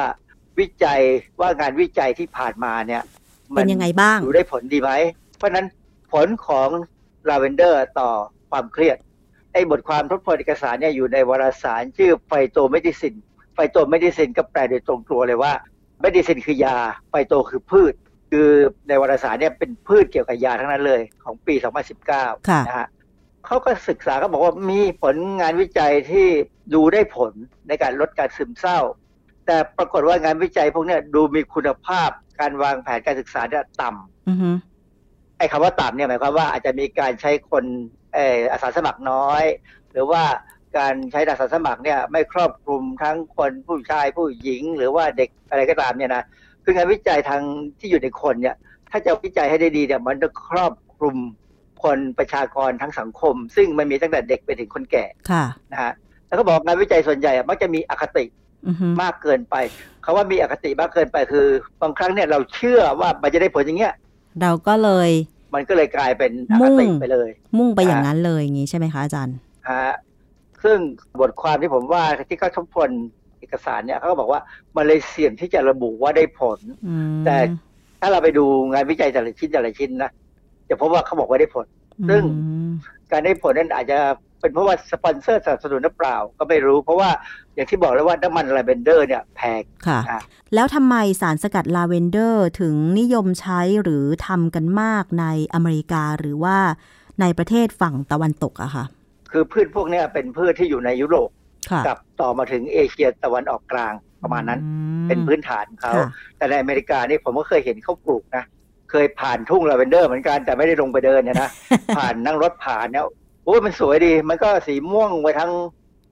[0.59, 1.01] วิจัย
[1.41, 3.03] ว่างานวิจัยที่ผ่านมาเนี่ย
[3.55, 4.91] เป็นยังไงบ้างดูได้ผลดีไหม
[5.37, 5.67] เพราะฉะนั้น
[6.13, 6.69] ผลของ
[7.29, 8.11] ลาเวนเดอร์ต่อ
[8.51, 8.97] ความเครียด
[9.53, 13.14] ไอ้บทความทบทวนเอกสารเนี่ยอยู่ในวารสารชื่อ Phytomedicine
[13.55, 15.53] Phytomedicine ก็แปลโดยตรงตัวเลยว่า
[16.01, 16.77] medicine คือยา
[17.11, 17.95] phyto คือพืช
[18.31, 18.49] คือ
[18.89, 21.55] ในวารสารเนี่ยเป็นพืชเกี่ยวกับยาทั้งนั้นเลยของปี
[22.01, 22.89] 2019ค่ะนะฮะ
[23.47, 26.27] เขาก็ศึกษาเขาบอกว่ามีผลงานวิจัยที่
[26.74, 27.33] ดูได้ผล
[27.68, 28.79] ในการลดการซึมเศร้า
[29.47, 32.11] แต่ปรากฏว่างานวิจัยพวกเนี้ยดูมีคุณภาพ
[32.41, 34.51] การวางแผนการศึกษาเนี่ยต่ำอือฮึ
[35.39, 37.64] ไอ้คำว่าต่ำเนี่ยหมายความว่าอาจจะมีการใช้คน
[38.14, 39.45] เอออาสาสมัครน้อย
[39.93, 40.22] หรือว่า
[40.79, 46.24] การใช้อาสาสมัครเนี่ยไม่ครอบคลุมทั้งคนผู้ชายผู้หญิง หรือว่าเด็กอะไรก็ตามเนี่ยนะ
[46.67, 47.43] คืองานวิจัยทาง
[47.79, 48.57] ที่อยู่ในคนเนี่ย
[48.91, 51.17] ถ้าจะวิจัยให้ได้ดีเนี่ยมันจะครอบคลุม
[51.83, 55.93] คนประชากรทั้งสังคม ซึ่งมันมีตั้งแต่เด็กไปถึงคนแก่ค่ะนะฮะ
[56.27, 58.25] แล้วก็บอกงานวิจัยส่วนใหญ่อะมักจะมีอคติ
[58.67, 59.57] อือฮึมากเกินไป
[60.05, 61.47] คาว่ามีอคติมากเกินไปคือ
[61.83, 63.95] บางครั้งเนี่ยเราเชื่อว่ามันจะได้ผลอย่างเงี้ย
[64.43, 65.11] เราก็เลย
[65.55, 69.37] มันก็เลยกลายเป็นอคมุ่งติไปเลย มุ่งไปอย่างนั้นเลยอย่างนี้ใช่ไหมคะอาจารย์
[69.71, 69.93] ฮะ
[70.64, 70.79] ซึ่ง
[71.21, 72.91] บทความที่ผมว่าที่เขาทบทวน
[73.26, 74.41] เอกสารเนี่ยเขาก็บอกว่า
[74.77, 77.37] มันเลยเสี่ยงที่จะระบุว่าได้ผลอืมแต่
[78.01, 80.11] ถ้าเราไปดูงานวิจัยแต่ละชิ้นแต่ละชิ้นนะ
[80.69, 81.67] จะพบว่าเขาบอกว่าได้ผล
[82.09, 82.71] ซึ่งอืม
[83.13, 83.99] การได้ผลนั้นอาจจะ
[84.41, 87.11] เป็นเพราะว่าสปอนเซอร์สนับสนุนหรือเปล่าก็ไม่รู้เพราะว่า
[87.55, 90.21] อย่างที่บอกแล้วว่าน้ำมันลาเวนเดอร์เนี่ยแพงค่ะอะ
[90.55, 96.59] แล้วทำไมสารสกัดลาเวนเดอร์ถึงนิยมใช้หรือทำกันมากในอเมริกาหรือว่า
[97.21, 98.85] ในประเทศฝั่งตะวันตกอะค่ะ
[99.31, 101.36] คือพืชพวกเนี้ยเป็นพืชที่อยู่ในยุโรปค่ะ
[101.87, 103.93] กับต่อมาถึงเอเชียตะวันออกกลาง
[104.23, 108.45] ประมาณนั้นอืมเป็นพื้นฐานเขาค่ะแต่ในอเมริกานี่ผมก็เคยเห็นเขาปลูกนะ
[108.91, 111.51] เคยผ่านทุ่งลาเวนเดอร์เหมือนกันแต่ไม่ได้ลงไปเดินเนี่ยนะ
[111.97, 113.05] ผ่านนั่งรถผ่านเนี่ย
[113.45, 115.51] โอ้ยมันสวยดี มันก็สีม่วงไปทั้ง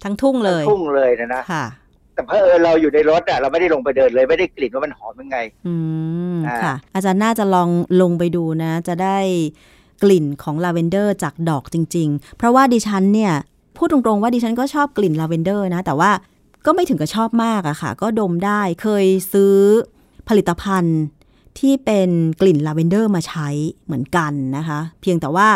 [0.04, 1.64] ทั้งทุ่งเลยทุ่งเลยนะนะค่ะ
[2.14, 5.74] แต่เพอเออเราอยู่ในรถอะเราไม่ได้ลงไปเดินเลยไม่ได้กลิ่นว่ามันหอมยังไง อื
[6.34, 7.68] มอ่าค่ะ อาจารย์น่าจะลอง
[8.00, 9.18] ลงไปดูนะ จะได้
[10.02, 13.34] กลิ่นของลาเวนเดอร์จากดอกจริง ๆ เพราะว่าดิฉันเนี่ย
[13.84, 16.10] พูดตรงๆว่าดิฉันก็ชอบกลิ่นลาเวนเดอร์นะ แต่ว่า
[16.66, 19.54] ก็ไม่ถึงกับชอบมากอะค่ะ ก็ดมได้เคยซื้อ
[20.28, 20.98] ผลิตภัณฑ์
[21.58, 22.10] ที่เป็น
[22.40, 23.48] กลิ่นลาเวนเดอร์มาใช้
[23.86, 25.48] เหมือนกันนะคะ เพียงแต่ว่า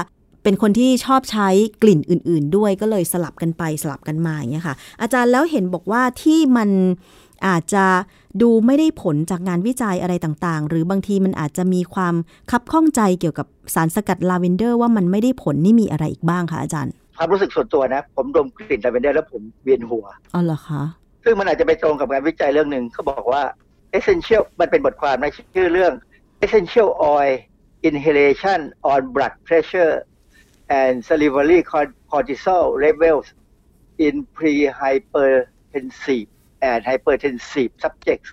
[0.43, 1.49] เป็นคนที่ชอบใช้
[1.83, 6.71] กลิ่นอื่น ๆ ด้วยก็เลยสลับกันไปสลับกันมาอย่างเงี้ยค่ะ อาจารย์แล้วเห็นบอกว่าที่มัน
[7.47, 7.87] อาจจะ
[8.43, 12.15] ดูไม่ได้ผลจากงานวิจัยอะไรต่างๆ หรือบางทีมันอาจจะมีความ
[12.51, 20.83] คับข้องใจเกี่ยวกับสารสกัดลาเวนเดอร์ว่ามันไม่ได้ผลนี่มีอะไรอีกบ้างคะอาจารย์ ความรู้สึกส่วนตัวนะ ผมดมกลิ่นลาเวนเดอร์แล้วผมเวียนหัวอ๋อเหรอคะ
[21.25, 23.43] ซึ่งมันอาจจะไปตรงกับงานวิจัยเรื่องหนึ่งเขาบอกว่า
[23.99, 25.93] essential มันเป็นบทความในชื่อเรื่อง
[26.45, 27.35] essential oil
[27.89, 28.61] inhalation
[28.93, 29.95] on blood pressure
[30.81, 31.61] and salivary
[32.13, 33.27] cortisol levels
[34.07, 36.29] in pre-hypertensive
[36.71, 38.31] and hypertensive subjects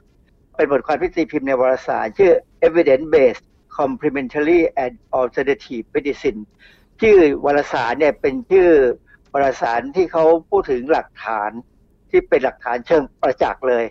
[0.56, 2.32] เป็นบทความที่ตีพิมพ์ในวารสาร ชื่อ
[2.68, 3.46] evidence based
[3.80, 6.40] complementary and alternative medicine
[7.02, 8.70] ชื่อวารสารเนี่ยเป็นชื่อ
[9.34, 11.52] วารสารที่เขาพูดถึงหลักฐาน
[12.10, 13.86] ที่เป็นหลักฐานเชิงประจักษ์เลย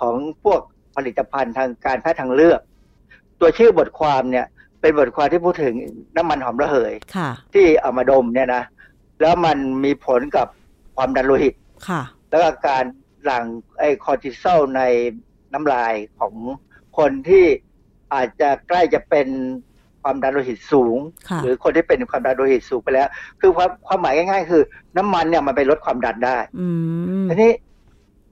[0.00, 0.60] ของพวก
[0.96, 2.60] ผลิตภัณฑ์ทางการแพทย์ทางเลือก
[3.40, 4.46] ตัวชื่อบทความเนี่ย
[4.80, 5.74] เป็นบทความที่พูดถึง
[6.16, 8.62] น้ำมันหอมระเหยค่ะที่เอามาดมเนี่ยนะ
[9.20, 10.46] แล้วมันมีผลกับ
[10.96, 11.54] ความดันโลหิต
[11.88, 12.84] ค่ะแล้วก็การ
[13.24, 13.44] หลั่ง
[13.78, 14.82] ไอ้คอร์ติซอลใน
[15.52, 16.34] น้ำลายของ
[16.98, 17.44] คนที่
[18.14, 19.28] อาจจะใกล้จะเป็น
[20.06, 20.98] ความดันโลหิตสูง
[21.28, 23.08] ค่ะหรือคนที่เป็นความดันโลหิตสูงไปแล้ว
[23.40, 24.62] คือความความหมายง่าย ๆ คือ
[24.96, 26.66] น้ำมันเนี่ยมันไปลดความดันได้ อื
[27.24, 27.52] มทีนี้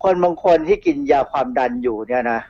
[0.03, 2.41] คนบางคนที่กินยาความดันอยู่เนี่ยนะ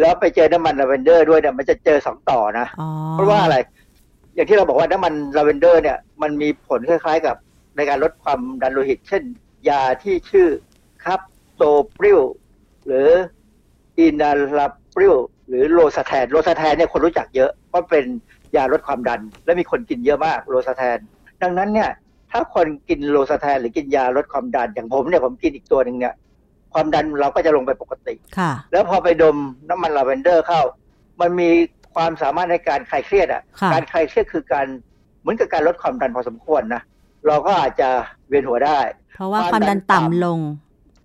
[0.00, 3.56] แล้วไปเจอน้ำมันลาเวนเดอร์ด้วยเนี่ยมันจะเจอสองต่อนะอ๋อเพราะว่าอะไร
[4.34, 7.36] อย่างที่เราบอกว่าน้ำมันลาเวนเดอร์เนี่ย มันมีผลคล้าย ๆ กับ
[7.76, 9.22] ในการลดความดันโลหิต เช่น
[9.68, 10.48] ยาที่ชื่อ
[11.04, 12.20] captopril
[12.86, 13.08] หรือ
[13.98, 15.16] enalapril
[15.48, 18.04] หรือ losartan losartan เนี่ยคนรู้จักเยอะเพราะเป็น
[18.56, 20.98] ยาลดความดัน และมีคนกินเยอะมาก losartan
[21.42, 21.90] ดังนั้นเนี่ย
[22.30, 26.14] ถ้าคนกิน losartan หรือกินยาลดความดัน อย่างผมเนี่ยผมกินอีกตัวหนึ่งเนี่ย
[26.74, 29.36] ความดันเราก็จะลงไปปกติค่ะ แล้วพอไปดม
[29.68, 30.60] น้ำมันลาเวนเดอร์เข้า
[31.20, 31.50] มันมี
[31.94, 34.66] ความสามารถในการคลายเครียดอะค่ะการคลายเครียดคือการ
[35.20, 36.82] เหมือนกับการลดความดันพอสมควรนะ
[37.26, 37.88] เราก็อาจจะ
[38.28, 38.78] เวียนหัวได้
[39.14, 40.40] เพราะว่าความดันต่ำลง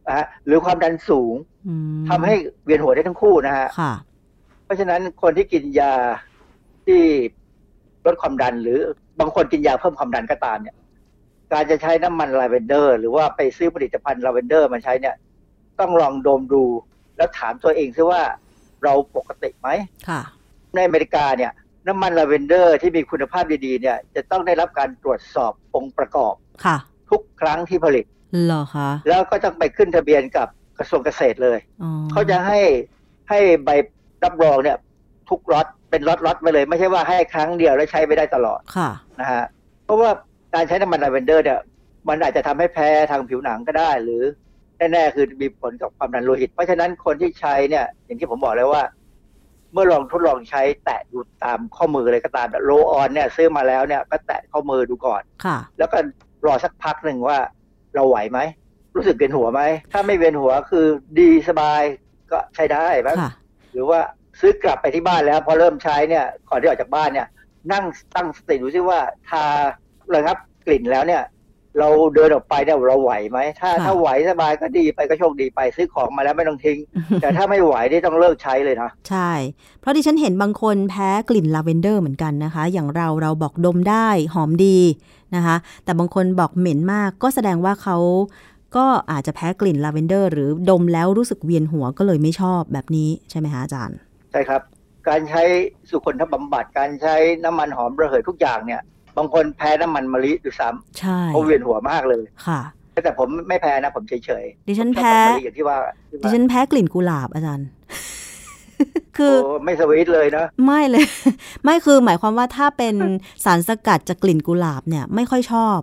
[0.08, 1.34] นะฮะหรือความดันสูง
[1.68, 2.34] อืมทำให้
[2.66, 3.94] เวียนหัวได้ทั้งคู่นะฮะค่ะ
[4.64, 5.94] เพราะฉะนั้นคนที่กินยา
[6.86, 7.02] ที่
[8.06, 8.80] ลดความดัน หรือ
[9.20, 10.76] บางคนกินยาเพิ่มความดันก็ตามเนี่ย
[11.52, 15.16] การจะใช้น้ำมันลาเวนเดอร์ หรือว่าไปซื้อผลิตภัณฑ์ลาเวนเดอร์มาใช้เนี่ย
[15.80, 16.64] ต้องลองดมดู
[17.18, 18.22] แล้วถามตัวเองซิว่า
[18.84, 19.70] เราปกติไหม
[20.10, 20.22] ค่ะ
[20.76, 21.52] ในอเมริกาเนี่ย
[21.88, 26.34] น้ำมันลาเวนเดอร์ที่มีคุณภาพดีๆเนี่ย จะต้องได้รับการตรวจสอบองค์ประกอบ
[26.66, 26.78] ค่ะ
[27.12, 28.06] ทุกครั้งที่ผลิต
[28.46, 30.48] เหรอคะแล้วก็ต้องไปขึ้นทะเบียนกับ
[30.80, 32.60] กระทรวงเกษตรเลยอ๋อเขาจะให้
[33.30, 33.70] ให้ใบ
[34.24, 34.78] รับรองเนี่ย
[35.30, 39.44] ทุกล็อต เป็นล็อตล็อตไปเลย ไม่ใช่ว่าให้ครั้งเดียวแล้วใช้ไม่ได้ตลอดค่ะนะฮะ
[39.86, 40.10] เพราะว่า
[40.54, 41.60] การใช้น้ำมันลาเวนเดอร์เนี่ย
[42.10, 44.24] มันอาจจะทำให้แพ้ทางผิวหนังก็ได้หรือ
[44.78, 48.84] แน่ๆคือมีผลกับความดันโลหิต เพราะฉะนั้นคนที่ใช้เนี่ย อย่างที่ผมบอกแล้วว่า
[49.74, 55.98] เมื่อลองทดลองใช้แตะดูตามข้อมือเลยก็ตามโลออนเนี่ย ซื้อมาแล้วเนี่ย ก็แตะข้อมือดูก่อนค่ะ แล้วก็
[56.46, 57.38] รอสักพักหนึ่งว่า
[57.96, 58.40] เราไหวไหม
[58.96, 59.62] รู้สึกเวียนหัวไหม
[59.94, 60.86] ถ้าไม่เวียนหัวคือ
[61.20, 61.82] ดีสบาย
[62.32, 63.32] ก็ใช้ได้บ้างค่ะ
[63.72, 64.00] หรือว่า
[64.40, 67.28] ซื้อกลับไปที่บ้านแล้วพอเริ่มใช้เนี่ยก่อนที่ออกจากบ้านเนี่ย
[67.72, 69.44] นั่งตั้งสติดูซิว่าทา
[70.16, 71.24] ระงับกลิ่นแล้วเนี่ย
[71.80, 76.78] เราเดินออกไปเนี่ยเราไหวไหมถ้าค่ะถ้าไหวสบายก็ดีไปก็โชคดีไปซื้อของมาแล้วไม่ต้องทิ้ง
[77.22, 79.32] แต่ถ้าไม่ไหวนี่ต้องเลิกใช้เลยนะใช่
[79.82, 84.80] เพราะดิฉันเห็นบางคนแพ้กลิ่นลาเวนเดอร์เหมือนกันนะคะ อย่างเราเราบอกดมได้หอมดี
[85.36, 87.98] นะคะ แต่บางคนบอกเหม็นมากก็แสดงว่าเขา
[88.76, 94.62] ก็อาจจะแพ้กลิ่นลาเวนเดอร์หรือดมแล้วรู้สึกเวียนหัวก็เลยไม่ชอบแบบนี้ใช่ไหมคะอาจารย์ใช่ครับ
[95.10, 95.44] การใช้
[95.90, 98.82] สุคนทบำบัด การใช้น้ำมันหอมระเหยทุกอย่างเนี่ย
[99.18, 100.70] บางคนแพ้น้ำมันมะลิด้วยซ้
[101.00, 102.62] ใช่ำเพราะเวียนหัวมากเลยค่ะ
[103.04, 105.78] แต่ผมไม่แพ้นะ ผมเฉยๆดิฉันผมชอบแพ้มะลิอย่างที่ว่า
[106.10, 107.68] ที่ดิว่าฉันแพ้กลิ่นกุหลาบอาจารย์
[109.18, 111.06] คือโอ้ไม่สวีทเลยนะ ไม่เลย
[111.64, 112.96] ไม่คือหมายความว่าถ้าเป็น
[113.46, 115.80] สารสกัดจากกลิ่นกุหลาบเนี่ย ไม่ค่อยชอบ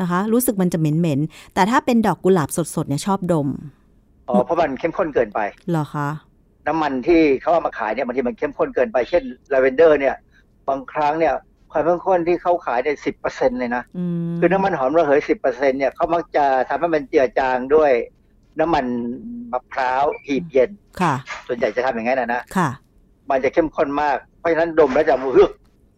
[0.00, 3.48] นะคะ รู้สึกมันจะเหม็นๆแต่ถ้าเป็นดอกกุหลาบสดๆเนี่ยชอบดม
[4.28, 5.40] อ๋อเพราะมันเข้มข้นเกินไป
[5.70, 6.08] เหรอคะ
[6.66, 10.14] น้ำมันที่เขาเอามาขายเนี่ยบางทีมันเข้มข้นเกินไปเช่นลาเวนเดอร์เนี่ย
[10.68, 11.34] บางครั้งเนี่ย
[11.70, 17.92] ความเข้มข้นที่เขาขายเนี่ยสิบเปอร์เซ็นเลยนะอืมคือน้ำมันหอมระเหยสิบเปอร์เซ็นเนี่ยเขามักจะทำให้มันเจือจางด้วย
[18.60, 18.84] น้ำมัน
[19.52, 21.14] มะพร้าวหีบเย็นค่ะ
[21.46, 22.68] ส่วนใหญ่จะทำอย่างนั้นนะนะค่ะ
[23.30, 25.50] มันจะเข้มข้นมากเพราะฉะนั้นดมแล้วจะฮึก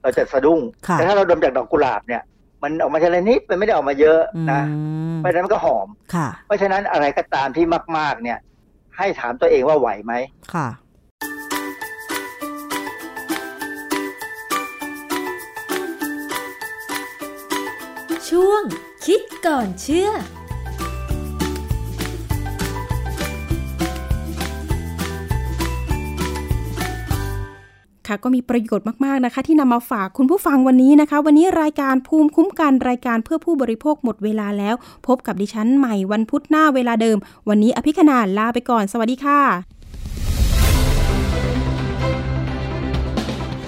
[0.02, 2.22] เราจะสะดุ้งค่ะแต่ถ้าเราดมจากดอกกุหลาบเนี่ย
[2.62, 4.20] มันออกมาทีละนิดมันไม่ได้ออกมาเยอะ
[4.52, 4.80] นะอื
[5.14, 7.64] มเพราะฉะนั้นมันก็หอมค่ะเพราะฉะนั้นอะไรก็ตามที่
[7.98, 8.38] มาก ๆ เนี่ย
[8.98, 10.12] ให้ถามตัวเองว่าไหวไหม
[10.54, 10.68] ค่ะ
[18.28, 18.62] ช่วง
[19.06, 20.10] คิดก่อนเชื่อ
[28.08, 34.74] ค่ะ ก็มีประโยชน์มากๆนะคะ ที่นำมาฝากคุณผู้ฟังวันนี้นะคะ วันนี้รายการภูมิคุ้มกันรายการเพื่อผู้บริโภคหมดเวลาแล้ว
[35.06, 39.40] พบกับดิฉันใหม่วันพุธหน้าเวลาเดิม วันนี้อภิคณาลาไปก่อน สวัสดีค่ะ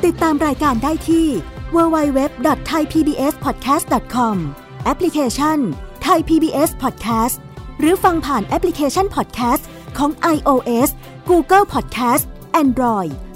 [0.04, 1.26] ติดตามรายการได้ที่
[1.74, 4.36] www.thaipbspodcast.com
[4.84, 5.58] แอปพลิเคชัน
[6.06, 7.36] Thai PBS Podcast
[7.80, 9.62] หรือฟังผ่านแอปพลิเคชัน Podcast
[9.98, 10.88] ของ iOS
[11.30, 12.24] Google Podcast
[12.62, 13.12] Android